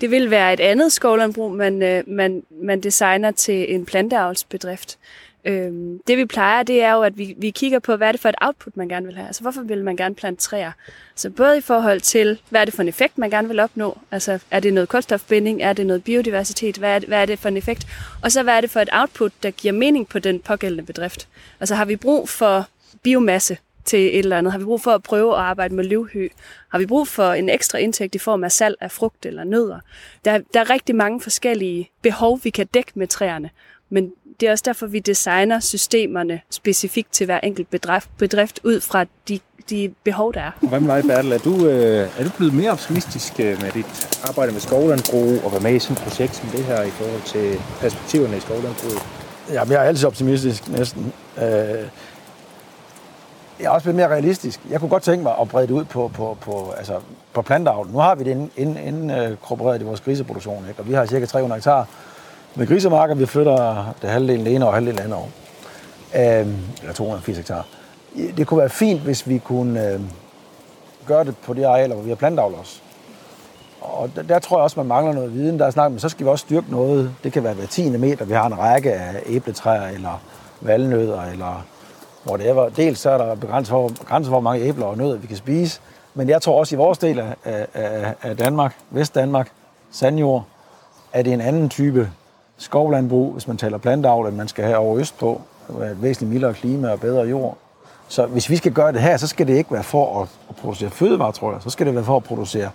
Det 0.00 0.10
vil 0.10 0.30
være 0.30 0.52
et 0.52 0.60
andet 0.60 0.92
skovlandbrug, 0.92 1.52
man, 1.52 1.82
øh, 1.82 2.02
man, 2.06 2.42
man 2.62 2.80
designer 2.80 3.30
til 3.30 3.74
en 3.74 3.86
planteavlsbedrift. 3.86 4.98
Øhm, 5.44 6.00
det 6.06 6.18
vi 6.18 6.24
plejer, 6.24 6.62
det 6.62 6.82
er 6.82 6.92
jo, 6.92 7.02
at 7.02 7.18
vi, 7.18 7.34
vi 7.38 7.50
kigger 7.50 7.78
på, 7.78 7.96
hvad 7.96 8.08
er 8.08 8.12
det 8.12 8.20
for 8.20 8.28
et 8.28 8.34
output, 8.40 8.76
man 8.76 8.88
gerne 8.88 9.06
vil 9.06 9.14
have. 9.16 9.26
Altså, 9.26 9.42
hvorfor 9.42 9.62
vil 9.62 9.84
man 9.84 9.96
gerne 9.96 10.14
plante 10.14 10.42
træer? 10.42 10.72
Så 11.14 11.30
både 11.30 11.58
i 11.58 11.60
forhold 11.60 12.00
til, 12.00 12.38
hvad 12.50 12.60
er 12.60 12.64
det 12.64 12.74
for 12.74 12.82
en 12.82 12.88
effekt, 12.88 13.18
man 13.18 13.30
gerne 13.30 13.48
vil 13.48 13.60
opnå? 13.60 13.98
Altså, 14.10 14.38
er 14.50 14.60
det 14.60 14.74
noget 14.74 14.88
kulstofbinding? 14.88 15.62
Er 15.62 15.72
det 15.72 15.86
noget 15.86 16.04
biodiversitet? 16.04 16.76
Hvad 16.76 16.94
er 16.94 16.98
det, 16.98 17.08
hvad 17.08 17.22
er 17.22 17.26
det 17.26 17.38
for 17.38 17.48
en 17.48 17.56
effekt? 17.56 17.86
Og 18.22 18.32
så, 18.32 18.42
hvad 18.42 18.56
er 18.56 18.60
det 18.60 18.70
for 18.70 18.80
et 18.80 18.88
output, 18.92 19.32
der 19.42 19.50
giver 19.50 19.74
mening 19.74 20.08
på 20.08 20.18
den 20.18 20.40
pågældende 20.40 20.84
bedrift? 20.84 21.28
Altså, 21.60 21.74
har 21.74 21.84
vi 21.84 21.96
brug 21.96 22.28
for 22.28 22.68
biomasse 23.02 23.58
til 23.84 23.98
et 23.98 24.18
eller 24.18 24.38
andet? 24.38 24.52
Har 24.52 24.58
vi 24.58 24.64
brug 24.64 24.80
for 24.80 24.90
at 24.90 25.02
prøve 25.02 25.34
at 25.34 25.40
arbejde 25.40 25.74
med 25.74 25.84
løvhø? 25.84 26.28
Har 26.68 26.78
vi 26.78 26.86
brug 26.86 27.08
for 27.08 27.32
en 27.32 27.48
ekstra 27.48 27.78
indtægt 27.78 28.14
i 28.14 28.18
form 28.18 28.44
af 28.44 28.52
salg 28.52 28.76
af 28.80 28.90
frugt 28.90 29.26
eller 29.26 29.44
nødder? 29.44 29.80
Der, 30.24 30.38
der 30.54 30.60
er 30.60 30.70
rigtig 30.70 30.96
mange 30.96 31.20
forskellige 31.20 31.90
behov, 32.02 32.40
vi 32.42 32.50
kan 32.50 32.66
dække 32.66 32.92
med 32.94 33.06
træerne. 33.06 33.50
Men 33.94 34.12
det 34.40 34.46
er 34.48 34.50
også 34.52 34.62
derfor, 34.66 34.86
vi 34.86 34.98
designer 34.98 35.60
systemerne 35.60 36.40
specifikt 36.50 37.12
til 37.12 37.24
hver 37.24 37.40
enkelt 37.40 37.70
bedrift, 37.70 38.10
bedrift 38.18 38.60
ud 38.64 38.80
fra 38.80 39.04
de, 39.28 39.40
de 39.70 39.94
behov, 40.04 40.34
der 40.34 40.40
er. 40.40 40.50
Hvad 40.60 40.80
med 40.80 40.94
dig, 40.94 41.04
Bertel? 41.04 41.32
Er 41.32 41.38
du, 41.38 41.66
øh, 41.66 42.08
er 42.18 42.24
du 42.24 42.30
blevet 42.36 42.54
mere 42.54 42.70
optimistisk 42.70 43.40
øh, 43.40 43.62
med 43.62 43.70
dit 43.70 44.20
arbejde 44.28 44.52
med 44.52 44.60
skovlandbrug 44.60 45.44
og 45.44 45.52
være 45.52 45.60
med 45.60 45.74
i 45.74 45.78
sådan 45.78 45.96
et 45.96 46.02
projekt 46.02 46.36
som 46.36 46.48
det 46.48 46.64
her 46.64 46.82
i 46.82 46.90
forhold 46.90 47.22
til 47.22 47.60
perspektiverne 47.80 48.36
i 48.36 48.40
skovlandbruget? 48.40 49.02
Jamen, 49.52 49.72
jeg 49.72 49.84
er 49.84 49.88
altid 49.88 50.06
optimistisk, 50.06 50.68
næsten. 50.68 51.12
Øh, 51.38 51.44
jeg 53.60 53.66
er 53.66 53.70
også 53.70 53.84
blevet 53.84 53.96
mere 53.96 54.08
realistisk. 54.08 54.60
Jeg 54.70 54.80
kunne 54.80 54.90
godt 54.90 55.02
tænke 55.02 55.22
mig 55.22 55.34
at 55.40 55.48
brede 55.48 55.66
det 55.66 55.72
ud 55.72 55.84
på, 55.84 56.10
på, 56.14 56.36
på, 56.40 56.74
altså 56.78 57.00
på 57.32 57.42
planteavlen. 57.42 57.92
Nu 57.92 57.98
har 57.98 58.14
vi 58.14 58.24
det 58.24 58.50
inkorporeret 58.56 59.80
i 59.80 59.84
vores 59.84 60.00
griseproduktion, 60.00 60.64
ikke? 60.68 60.80
og 60.80 60.88
vi 60.88 60.92
har 60.92 61.06
cirka 61.06 61.26
300 61.26 61.58
hektar 61.58 61.86
med 62.54 62.66
grisemarker. 62.66 63.14
Vi 63.14 63.26
flytter 63.26 63.94
det 64.02 64.10
halvdelen 64.10 64.46
ene 64.46 64.66
og 64.66 64.74
halvdelen 64.74 64.98
andet 64.98 65.18
år. 65.18 65.30
Øh, 66.14 66.46
eller 66.80 66.94
280 66.94 67.36
hektar. 67.36 67.66
Det 68.36 68.46
kunne 68.46 68.60
være 68.60 68.68
fint, 68.68 69.00
hvis 69.00 69.28
vi 69.28 69.38
kunne 69.38 69.92
øh, 69.92 70.00
gøre 71.06 71.24
det 71.24 71.36
på 71.36 71.54
de 71.54 71.66
arealer, 71.66 71.94
hvor 71.94 72.04
vi 72.04 72.08
har 72.08 72.16
plantavler 72.16 72.58
også. 72.58 72.80
Og 73.80 74.10
der, 74.16 74.22
der 74.22 74.38
tror 74.38 74.56
jeg 74.56 74.62
også, 74.62 74.80
man 74.80 74.86
mangler 74.86 75.12
noget 75.12 75.34
viden. 75.34 75.58
Der 75.58 75.66
er 75.66 75.70
snak, 75.70 75.90
men 75.90 76.00
så 76.00 76.08
skal 76.08 76.26
vi 76.26 76.30
også 76.30 76.42
styrke 76.42 76.70
noget. 76.70 77.14
Det 77.24 77.32
kan 77.32 77.44
være 77.44 77.54
hver 77.54 77.66
10. 77.66 77.90
meter. 77.90 78.24
Vi 78.24 78.32
har 78.32 78.46
en 78.46 78.58
række 78.58 78.92
af 78.92 79.22
æbletræer, 79.26 79.88
eller 79.88 80.22
valnødder, 80.60 81.22
eller 81.22 81.64
whatever. 82.26 82.68
Dels 82.68 82.98
så 82.98 83.10
er 83.10 83.18
der 83.18 83.34
begrænset 83.34 83.70
for, 83.70 84.04
grænser 84.04 84.30
for, 84.30 84.40
hvor 84.40 84.50
mange 84.50 84.64
æbler 84.64 84.86
og 84.86 84.98
nødder 84.98 85.16
vi 85.16 85.26
kan 85.26 85.36
spise. 85.36 85.80
Men 86.14 86.28
jeg 86.28 86.42
tror 86.42 86.58
også 86.58 86.76
i 86.76 86.78
vores 86.78 86.98
del 86.98 87.18
af, 87.18 87.66
af, 87.74 88.14
af 88.22 88.36
Danmark, 88.36 88.76
Vestdanmark, 88.90 89.50
sandjord, 89.90 90.44
er 91.12 91.22
det 91.22 91.32
en 91.32 91.40
anden 91.40 91.68
type 91.68 92.10
skovlandbrug, 92.58 93.32
hvis 93.32 93.48
man 93.48 93.56
taler 93.56 93.78
planteavl, 93.78 94.28
end 94.28 94.36
man 94.36 94.48
skal 94.48 94.64
have 94.64 94.76
over 94.76 94.98
øst 94.98 95.18
på. 95.18 95.40
Et 95.68 96.02
væsentligt 96.02 96.32
mildere 96.32 96.54
klima 96.54 96.92
og 96.92 97.00
bedre 97.00 97.22
jord. 97.22 97.56
Så 98.08 98.26
hvis 98.26 98.50
vi 98.50 98.56
skal 98.56 98.72
gøre 98.72 98.92
det 98.92 99.00
her, 99.00 99.16
så 99.16 99.26
skal 99.26 99.46
det 99.46 99.54
ikke 99.54 99.72
være 99.72 99.82
for 99.82 100.22
at, 100.22 100.28
at 100.48 100.56
producere 100.56 100.90
fødevarer, 100.90 101.30
tror 101.30 101.52
jeg. 101.52 101.62
Så 101.62 101.70
skal 101.70 101.86
det 101.86 101.94
være 101.94 102.04
for 102.04 102.16
at 102.16 102.24
producere 102.24 102.70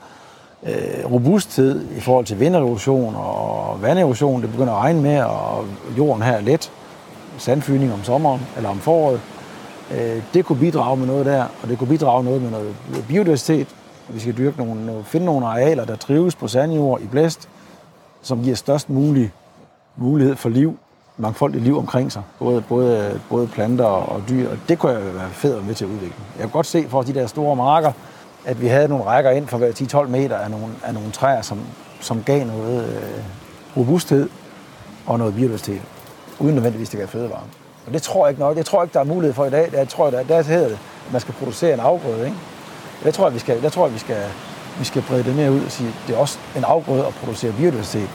øh, 0.64 1.12
robusthed 1.12 1.86
i 1.98 2.00
forhold 2.00 2.26
til 2.26 2.40
vinderosion 2.40 3.16
og 3.16 3.82
vanderosion. 3.82 4.42
Det 4.42 4.52
begynder 4.52 4.74
at 4.74 4.80
regne 4.80 5.02
med, 5.02 5.22
og 5.22 5.66
jorden 5.98 6.24
her 6.24 6.34
er 6.34 6.42
let. 6.42 6.72
Sandfyning 7.38 7.94
om 7.94 8.04
sommeren 8.04 8.42
eller 8.58 8.70
om 8.70 8.80
foråret. 8.80 9.22
Øh, 9.92 10.24
det 10.34 10.46
kunne 10.46 10.60
bidrage 10.60 10.98
med 10.98 11.08
noget 11.08 11.26
der, 11.26 11.46
og 11.64 11.70
det 11.70 11.78
kunne 11.78 11.88
bidrage 11.88 12.24
noget 12.24 12.42
med 12.42 12.52
noget 12.52 12.76
biodiversitet. 13.08 13.68
Vi 14.10 14.20
skal 14.20 14.38
dyrke 14.38 14.58
nogle, 14.58 15.04
finde 15.04 15.26
nogle 15.26 15.46
arealer, 15.46 15.86
der 15.86 15.96
trives 15.96 16.36
på 16.36 16.48
sandjord 16.48 17.02
i 17.02 17.08
blæst, 17.08 17.50
som 18.22 18.44
giver 18.44 18.56
størst 18.56 18.90
mulig 18.90 19.32
mulighed 20.00 20.36
for 20.36 20.50
liv, 20.50 20.78
mangfoldigt 21.18 21.64
liv 21.64 21.78
omkring 21.78 22.12
sig, 22.12 22.22
både, 22.40 22.62
både, 22.62 23.20
både 23.30 23.48
planter 23.48 23.86
og 23.86 24.24
dyr, 24.30 24.50
og 24.50 24.58
det 24.70 24.80
kunne 24.80 24.92
jeg 24.92 25.16
være 25.16 25.30
fedt 25.30 25.68
med 25.68 25.76
til 25.76 25.86
at 25.86 25.92
udvikle. 25.92 26.16
Jeg 26.36 26.42
kan 26.42 26.50
godt 26.50 26.66
se 26.66 26.86
for 26.90 27.02
de 27.02 27.14
der 27.14 27.28
store 27.28 27.56
marker, 27.56 27.92
at 28.46 28.62
vi 28.62 28.68
havde 28.68 28.88
nogle 28.88 29.06
rækker 29.06 29.32
ind 29.32 29.48
for 29.48 29.58
hver 29.58 30.04
10-12 30.04 30.08
meter 30.08 30.38
af 30.38 30.52
nogle, 30.52 30.68
af 30.84 30.94
nogle 30.94 31.12
træer, 31.12 31.42
som, 31.42 31.60
som 32.00 32.24
gav 32.24 32.46
noget 32.46 32.90
øh, 32.96 33.24
robusthed 33.78 34.30
og 35.06 35.20
noget 35.20 35.36
biodiversitet, 35.36 35.82
uden 36.40 36.54
nødvendigvis 36.56 36.90
det 36.90 37.00
gav 37.00 37.08
fødevare. 37.08 37.44
Og 37.88 37.94
det 37.94 38.02
tror 38.02 38.26
jeg 38.26 38.32
ikke 38.32 38.42
nok. 38.42 38.58
Jeg 38.58 38.66
tror 38.66 38.84
ikke, 38.84 38.94
der 38.94 39.00
er 39.00 39.04
mulighed 39.04 39.34
for 39.34 39.46
i 39.46 39.50
dag. 39.50 39.70
Jeg 39.74 39.90
tror, 39.90 40.10
der, 40.10 40.24
der 40.24 40.42
hedder 40.42 40.68
det, 40.68 40.80
at 41.08 41.12
man 41.12 41.22
skal 41.22 41.34
producere 41.34 41.74
en 41.74 41.80
afgrøde. 41.80 42.26
Ikke? 42.26 42.38
Jeg 43.06 43.14
tror, 43.14 43.28
at 43.28 43.34
vi 43.34 43.40
skal, 43.40 43.60
jeg 43.64 43.72
tror, 43.72 43.86
at 43.86 43.94
vi 43.94 44.00
skal, 44.00 44.24
vi 44.80 44.86
skal 44.86 45.02
brede 45.02 45.24
det 45.24 45.36
mere 45.36 45.52
ud 45.52 45.64
og 45.66 45.72
sige, 45.72 45.90
at 45.90 45.96
det 46.08 46.16
er 46.16 46.20
også 46.20 46.40
en 46.58 46.64
afgrøde 46.64 47.06
at 47.06 47.14
producere 47.14 47.52
biodiversitet 47.52 48.10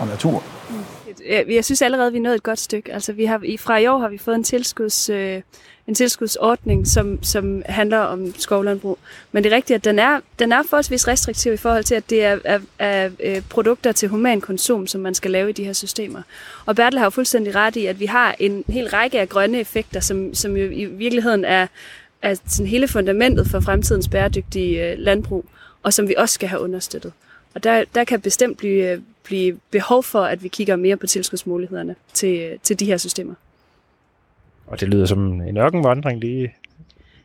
og 0.00 0.06
natur. 0.06 0.42
Mm. 0.70 0.83
Øh, 1.26 1.54
jeg 1.54 1.64
synes 1.64 1.82
allerede, 1.82 2.12
vi 2.12 2.18
er 2.18 2.22
nået 2.22 2.34
et 2.34 2.42
godt 2.42 2.58
stykke. 2.58 2.92
Altså, 2.92 3.12
vi 3.12 3.24
har, 3.24 3.42
fra 3.58 3.78
i 3.78 3.86
år 3.86 3.98
har 3.98 4.08
vi 4.08 4.18
fået 4.18 4.34
en, 4.34 4.44
tilskuds, 4.44 5.10
øh, 5.10 5.42
en 5.86 5.94
tilskudsordning, 5.94 6.86
som, 6.86 7.22
som 7.22 7.62
handler 7.66 7.98
om 7.98 8.34
skovlandbrug. 8.38 8.98
Men 9.32 9.44
det 9.44 9.52
er 9.52 9.56
rigtigt, 9.56 9.76
at 9.76 9.84
den 9.84 9.98
er, 9.98 10.20
den 10.38 10.52
er 10.52 10.62
forholdsvis 10.62 11.08
restriktiv 11.08 11.52
i 11.52 11.56
forhold 11.56 11.84
til, 11.84 11.94
at 11.94 12.10
det 12.10 12.24
er, 12.24 12.38
er, 12.44 12.60
er, 12.78 13.10
øh, 13.20 13.42
produkter 13.50 13.92
til 13.92 14.08
human 14.08 14.40
konsum, 14.40 14.86
som 14.86 15.00
man 15.00 15.14
skal 15.14 15.30
lave 15.30 15.50
i 15.50 15.52
de 15.52 15.64
her 15.64 15.72
systemer. 15.72 16.22
Og 16.66 16.76
Bertel 16.76 16.98
har 16.98 17.06
jo 17.06 17.10
fuldstændig 17.10 17.54
ret 17.54 17.76
i, 17.76 17.86
at 17.86 18.00
vi 18.00 18.06
har 18.06 18.36
en 18.38 18.64
hel 18.68 18.88
række 18.88 19.20
af 19.20 19.28
grønne 19.28 19.60
effekter, 19.60 20.00
som, 20.00 20.34
som 20.34 20.56
jo 20.56 20.70
i 20.70 20.84
virkeligheden 20.84 21.44
er, 21.44 21.66
er 22.22 22.34
sådan 22.46 22.66
hele 22.66 22.88
fundamentet 22.88 23.46
for 23.46 23.60
fremtidens 23.60 24.08
bæredygtige 24.08 24.90
øh, 24.90 24.98
landbrug, 24.98 25.44
og 25.82 25.92
som 25.92 26.08
vi 26.08 26.14
også 26.18 26.32
skal 26.32 26.48
have 26.48 26.62
understøttet. 26.62 27.12
Og 27.54 27.64
der, 27.64 27.84
der 27.94 28.04
kan 28.04 28.20
bestemt 28.20 28.58
blive, 28.58 29.02
blive 29.24 29.58
behov 29.70 30.02
for, 30.02 30.22
at 30.22 30.42
vi 30.42 30.48
kigger 30.48 30.76
mere 30.76 30.96
på 30.96 31.06
tilskudsmulighederne 31.06 31.94
til, 32.12 32.58
til 32.62 32.80
de 32.80 32.84
her 32.84 32.96
systemer. 32.96 33.34
Og 34.66 34.80
det 34.80 34.88
lyder 34.88 35.06
som 35.06 35.40
en 35.40 35.56
ørkenvandring 35.56 36.20
lige 36.20 36.54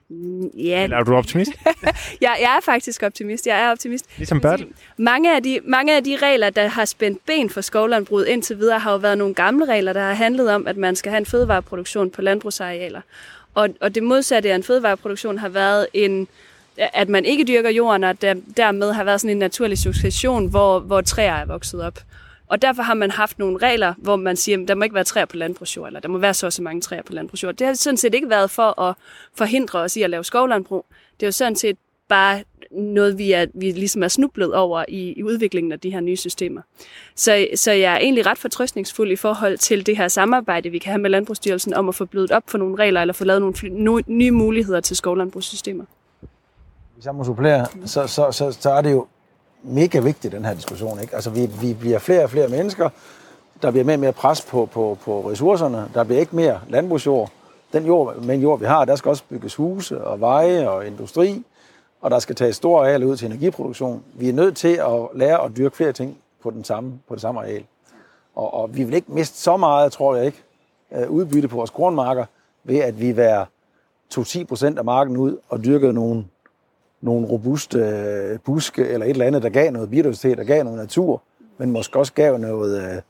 mm, 0.10 0.48
Ja. 0.48 0.84
Eller 0.84 0.98
er 0.98 1.04
du 1.04 1.16
optimist? 1.16 1.52
jeg, 2.22 2.38
jeg 2.42 2.56
er 2.58 2.62
faktisk 2.64 3.04
optimist. 3.04 3.48
Jeg 3.48 3.62
er 3.62 3.72
optimist. 3.72 4.06
Ligesom 4.18 4.42
Bertel. 4.42 4.68
Mange 4.98 5.36
af, 5.36 5.44
de, 5.44 5.60
mange 5.64 5.96
af 5.96 6.04
de 6.04 6.18
regler, 6.22 6.50
der 6.50 6.68
har 6.68 6.86
spændt 6.86 7.26
ben 7.26 7.50
for 7.50 7.62
skovlandbruget 7.62 8.28
indtil 8.28 8.58
videre, 8.58 8.80
har 8.80 8.92
jo 8.92 8.98
været 8.98 9.18
nogle 9.18 9.34
gamle 9.34 9.66
regler, 9.66 9.94
der 9.94 10.02
har 10.02 10.14
handlet 10.14 10.52
om, 10.52 10.68
at 10.68 10.78
man 10.78 10.96
skal 10.96 11.10
have 11.10 11.18
en 11.18 11.26
fødevareproduktion 11.26 12.10
på 12.10 12.22
landbrugsarealer. 12.22 13.02
Og, 13.54 13.70
og 13.82 13.96
det 13.96 14.04
modsatte 14.04 14.52
af 14.52 14.56
en 14.56 14.64
fødevareproduktion 14.64 15.38
har 15.38 15.50
været 15.50 15.88
en, 15.94 16.28
at 16.80 17.10
man 17.10 17.26
ikke 17.26 17.44
dyrker 17.44 17.70
jorden, 17.70 18.04
og 18.04 18.22
der, 18.22 18.34
dermed 18.58 18.92
har 18.92 19.04
været 19.04 19.22
sådan 19.22 19.32
en 19.32 19.38
naturlig 19.38 19.78
succession, 19.78 20.50
hvor, 20.50 20.80
hvor 20.80 21.02
træer 21.02 21.34
er 21.34 21.46
vokset 21.46 21.84
op. 21.84 22.00
Og 22.48 22.62
derfor 22.62 22.84
har 22.84 22.94
man 22.94 23.12
haft 23.12 23.40
nogle 23.40 23.58
regler, 23.58 23.94
hvor 23.98 24.16
man 24.16 24.36
siger, 24.36 24.62
at 24.62 24.68
der 24.68 24.76
må 24.76 24.84
ikke 24.84 24.96
være 24.96 25.04
træer 25.04 25.26
på 25.26 25.38
landbrugsjord, 25.38 25.88
eller 25.88 26.00
der 26.00 26.10
må 26.10 26.18
være 26.18 26.34
så 26.34 26.46
og 26.46 26.54
så 26.54 26.62
mange 26.62 26.82
træer 26.82 27.02
på 27.02 27.14
landbrugsjord. 27.14 27.56
Det 27.56 27.68
har 27.68 27.74
sådan 27.74 27.98
set 27.98 28.14
ikke 28.14 28.30
været 28.30 28.52
for 28.52 28.82
at 28.82 28.96
forhindre 29.36 29.80
os 29.80 29.98
i 29.98 30.02
at 30.02 30.10
lave 30.10 30.24
skovlandbrug. 30.24 30.86
Det 31.20 31.26
er 31.26 31.28
jo 31.28 31.32
sådan 31.32 31.56
set 31.56 31.78
bare 32.08 32.44
noget, 32.72 33.18
vi, 33.18 33.32
er, 33.32 33.46
vi 33.54 33.72
ligesom 33.72 34.04
er 34.04 34.08
snublet 34.08 34.54
over 34.54 34.86
i, 34.88 35.14
i 35.18 35.24
udviklingen 35.24 35.72
af 35.72 35.80
de 35.80 35.92
her 35.92 36.00
nye 36.00 36.18
systemer. 36.18 36.62
Så, 37.16 37.48
så 37.56 37.72
jeg 37.72 37.94
er 37.94 37.98
egentlig 37.98 38.26
ret 38.26 38.38
fortrøstningsfuld 38.38 39.12
i 39.12 39.16
forhold 39.16 39.58
til 39.58 39.86
det 39.86 39.98
her 39.98 40.08
samarbejde, 40.08 40.70
vi 40.70 40.78
kan 40.78 40.92
have 40.92 41.02
med 41.02 41.10
Landbrugsstyrelsen 41.10 41.74
om 41.74 41.90
at 41.90 41.96
få 41.96 42.06
blødt 42.06 42.32
op 42.32 42.44
for 42.48 42.58
nogle 42.58 42.76
regler, 42.76 43.02
eller 43.02 43.14
få 43.14 43.26
lavet 43.26 43.72
nogle 43.72 44.04
nye 44.08 44.32
muligheder 44.32 44.80
til 44.80 44.96
skovlandbrugssystemer. 44.96 45.86
Hvis 47.00 47.06
jeg 47.06 47.16
må 47.16 47.24
supplere, 47.24 47.66
så, 47.86 48.08
så, 48.08 48.32
så, 48.32 48.52
så 48.52 48.70
er 48.70 48.82
det 48.82 48.92
jo 48.92 49.08
mega 49.64 50.00
vigtigt, 50.00 50.34
den 50.34 50.46
her 50.46 50.54
diskussion. 50.54 51.00
Ikke? 51.00 51.16
Altså, 51.16 51.30
vi, 51.30 51.46
vi 51.62 51.74
bliver 51.74 52.00
flere 52.00 52.24
og 52.24 52.30
flere 52.30 52.48
mennesker. 52.48 52.90
Der 53.62 53.72
bliver 53.72 53.84
mere 53.84 53.96
og 53.96 54.00
mere 54.00 54.14
pres 54.14 54.42
på, 54.42 54.66
på, 54.66 54.98
på 55.06 55.30
ressourcerne. 55.32 55.90
Der 55.94 56.04
bliver 56.04 56.20
ikke 56.20 56.36
mere 56.36 56.62
landbrugsjord. 56.70 57.32
Den 57.74 57.86
jord, 57.86 58.16
men 58.16 58.42
jord, 58.42 58.60
vi 58.60 58.66
har, 58.66 58.86
der 58.86 58.96
skal 58.96 59.10
også 59.10 59.24
bygges 59.30 59.56
huse 59.56 60.04
og 60.04 60.22
veje 60.22 60.70
og 60.70 60.88
industri. 60.88 61.46
Og 62.02 62.12
der 62.12 62.20
skal 62.20 62.36
tages 62.36 62.56
store 62.56 62.82
arealer 62.82 63.08
ud 63.08 63.18
til 63.18 63.26
energiproduktion. 63.26 64.04
Vi 64.14 64.30
er 64.30 64.34
nødt 64.34 64.58
til 64.58 64.74
at 64.74 65.08
lære 65.16 65.44
at 65.44 65.52
dyrke 65.58 65.76
flere 65.76 65.92
ting 65.92 66.18
på, 66.44 66.52
den 66.52 66.64
samme, 66.64 67.00
på 67.08 67.16
det 67.16 67.22
samme 67.22 67.40
areal. 67.40 67.64
Og, 68.36 68.54
og 68.54 68.76
vi 68.76 68.84
vil 68.84 68.94
ikke 68.94 69.12
miste 69.12 69.38
så 69.38 69.58
meget, 69.58 69.92
tror 69.92 70.16
jeg 70.16 70.26
ikke, 70.26 70.44
øh, 70.96 71.10
udbytte 71.10 71.48
på 71.48 71.56
vores 71.56 71.70
kornmarker, 71.70 72.26
ved 72.64 72.78
at 72.78 73.00
vi 73.00 73.18
være 73.18 73.46
2-10 74.14 74.44
procent 74.44 74.78
af 74.80 74.86
marken 74.86 75.18
ud 75.18 75.38
og 75.50 75.64
dyrke 75.64 75.94
nogle 75.94 76.26
nogle 77.02 77.28
robuste 77.28 77.80
øh, 77.80 78.40
buske 78.40 78.88
eller 78.88 79.06
et 79.06 79.10
eller 79.10 79.26
andet, 79.26 79.44
der 79.44 79.50
gav 79.50 79.72
noget 79.72 79.90
biodiversitet, 79.90 80.38
der 80.38 80.44
gav 80.44 80.64
noget 80.64 80.80
natur, 80.80 81.22
men 81.58 81.72
måske 81.72 82.00
også 82.00 82.14
gav 82.14 82.38
noget... 82.38 82.84
Øh, 82.84 83.02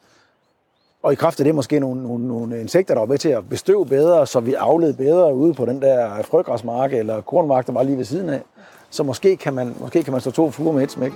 og 1.04 1.14
i 1.14 1.16
kraft 1.16 1.40
af 1.40 1.44
det 1.44 1.56
måske 1.56 1.80
nogle, 1.80 2.04
nogle, 2.04 2.28
nogle 2.28 2.62
insekter, 2.62 2.94
der 2.94 3.02
var 3.02 3.08
med 3.08 3.18
til 3.18 3.30
at 3.30 3.50
bestøve 3.50 3.86
bedre, 3.86 4.28
så 4.28 4.40
vi 4.40 4.54
aflede 4.54 4.94
bedre 4.94 5.36
ude 5.36 5.54
på 5.54 5.66
den 5.66 5.82
der 5.82 6.22
frøgræsmark 6.22 6.94
eller 6.94 7.22
kornmark, 7.22 7.68
der 7.68 7.74
var 7.74 7.84
lige 7.84 7.98
ved 7.98 8.06
siden 8.06 8.30
af. 8.30 8.42
Så 8.90 9.04
måske 9.04 9.38
kan 9.38 9.54
man, 9.54 9.76
måske 9.80 10.04
kan 10.04 10.12
man 10.12 10.22
stå 10.22 10.32
to 10.32 10.52
fluer 10.52 10.74
med 10.74 10.84
et 10.84 10.92
smæk. 10.92 11.12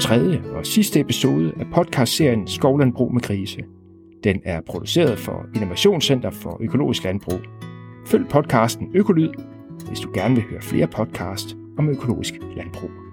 Tredje 0.00 0.42
og 0.52 0.66
sidste 0.66 1.00
episode 1.00 1.52
af 1.60 1.66
podcastserien 1.74 2.48
Skovlandbrug 2.48 3.14
med 3.14 3.22
grise. 3.22 3.60
Den 4.24 4.40
er 4.44 4.60
produceret 4.60 5.18
for 5.18 5.46
Innovationscenter 5.54 6.30
for 6.30 6.58
Økologisk 6.60 7.04
Landbrug. 7.04 7.40
Følg 8.06 8.28
podcasten 8.28 8.90
Økolyd, 8.94 9.30
hvis 9.88 10.00
du 10.00 10.10
gerne 10.14 10.34
vil 10.34 10.44
høre 10.44 10.62
flere 10.62 10.86
podcast 10.86 11.56
om 11.78 11.88
økologisk 11.88 12.34
landbrug. 12.56 13.03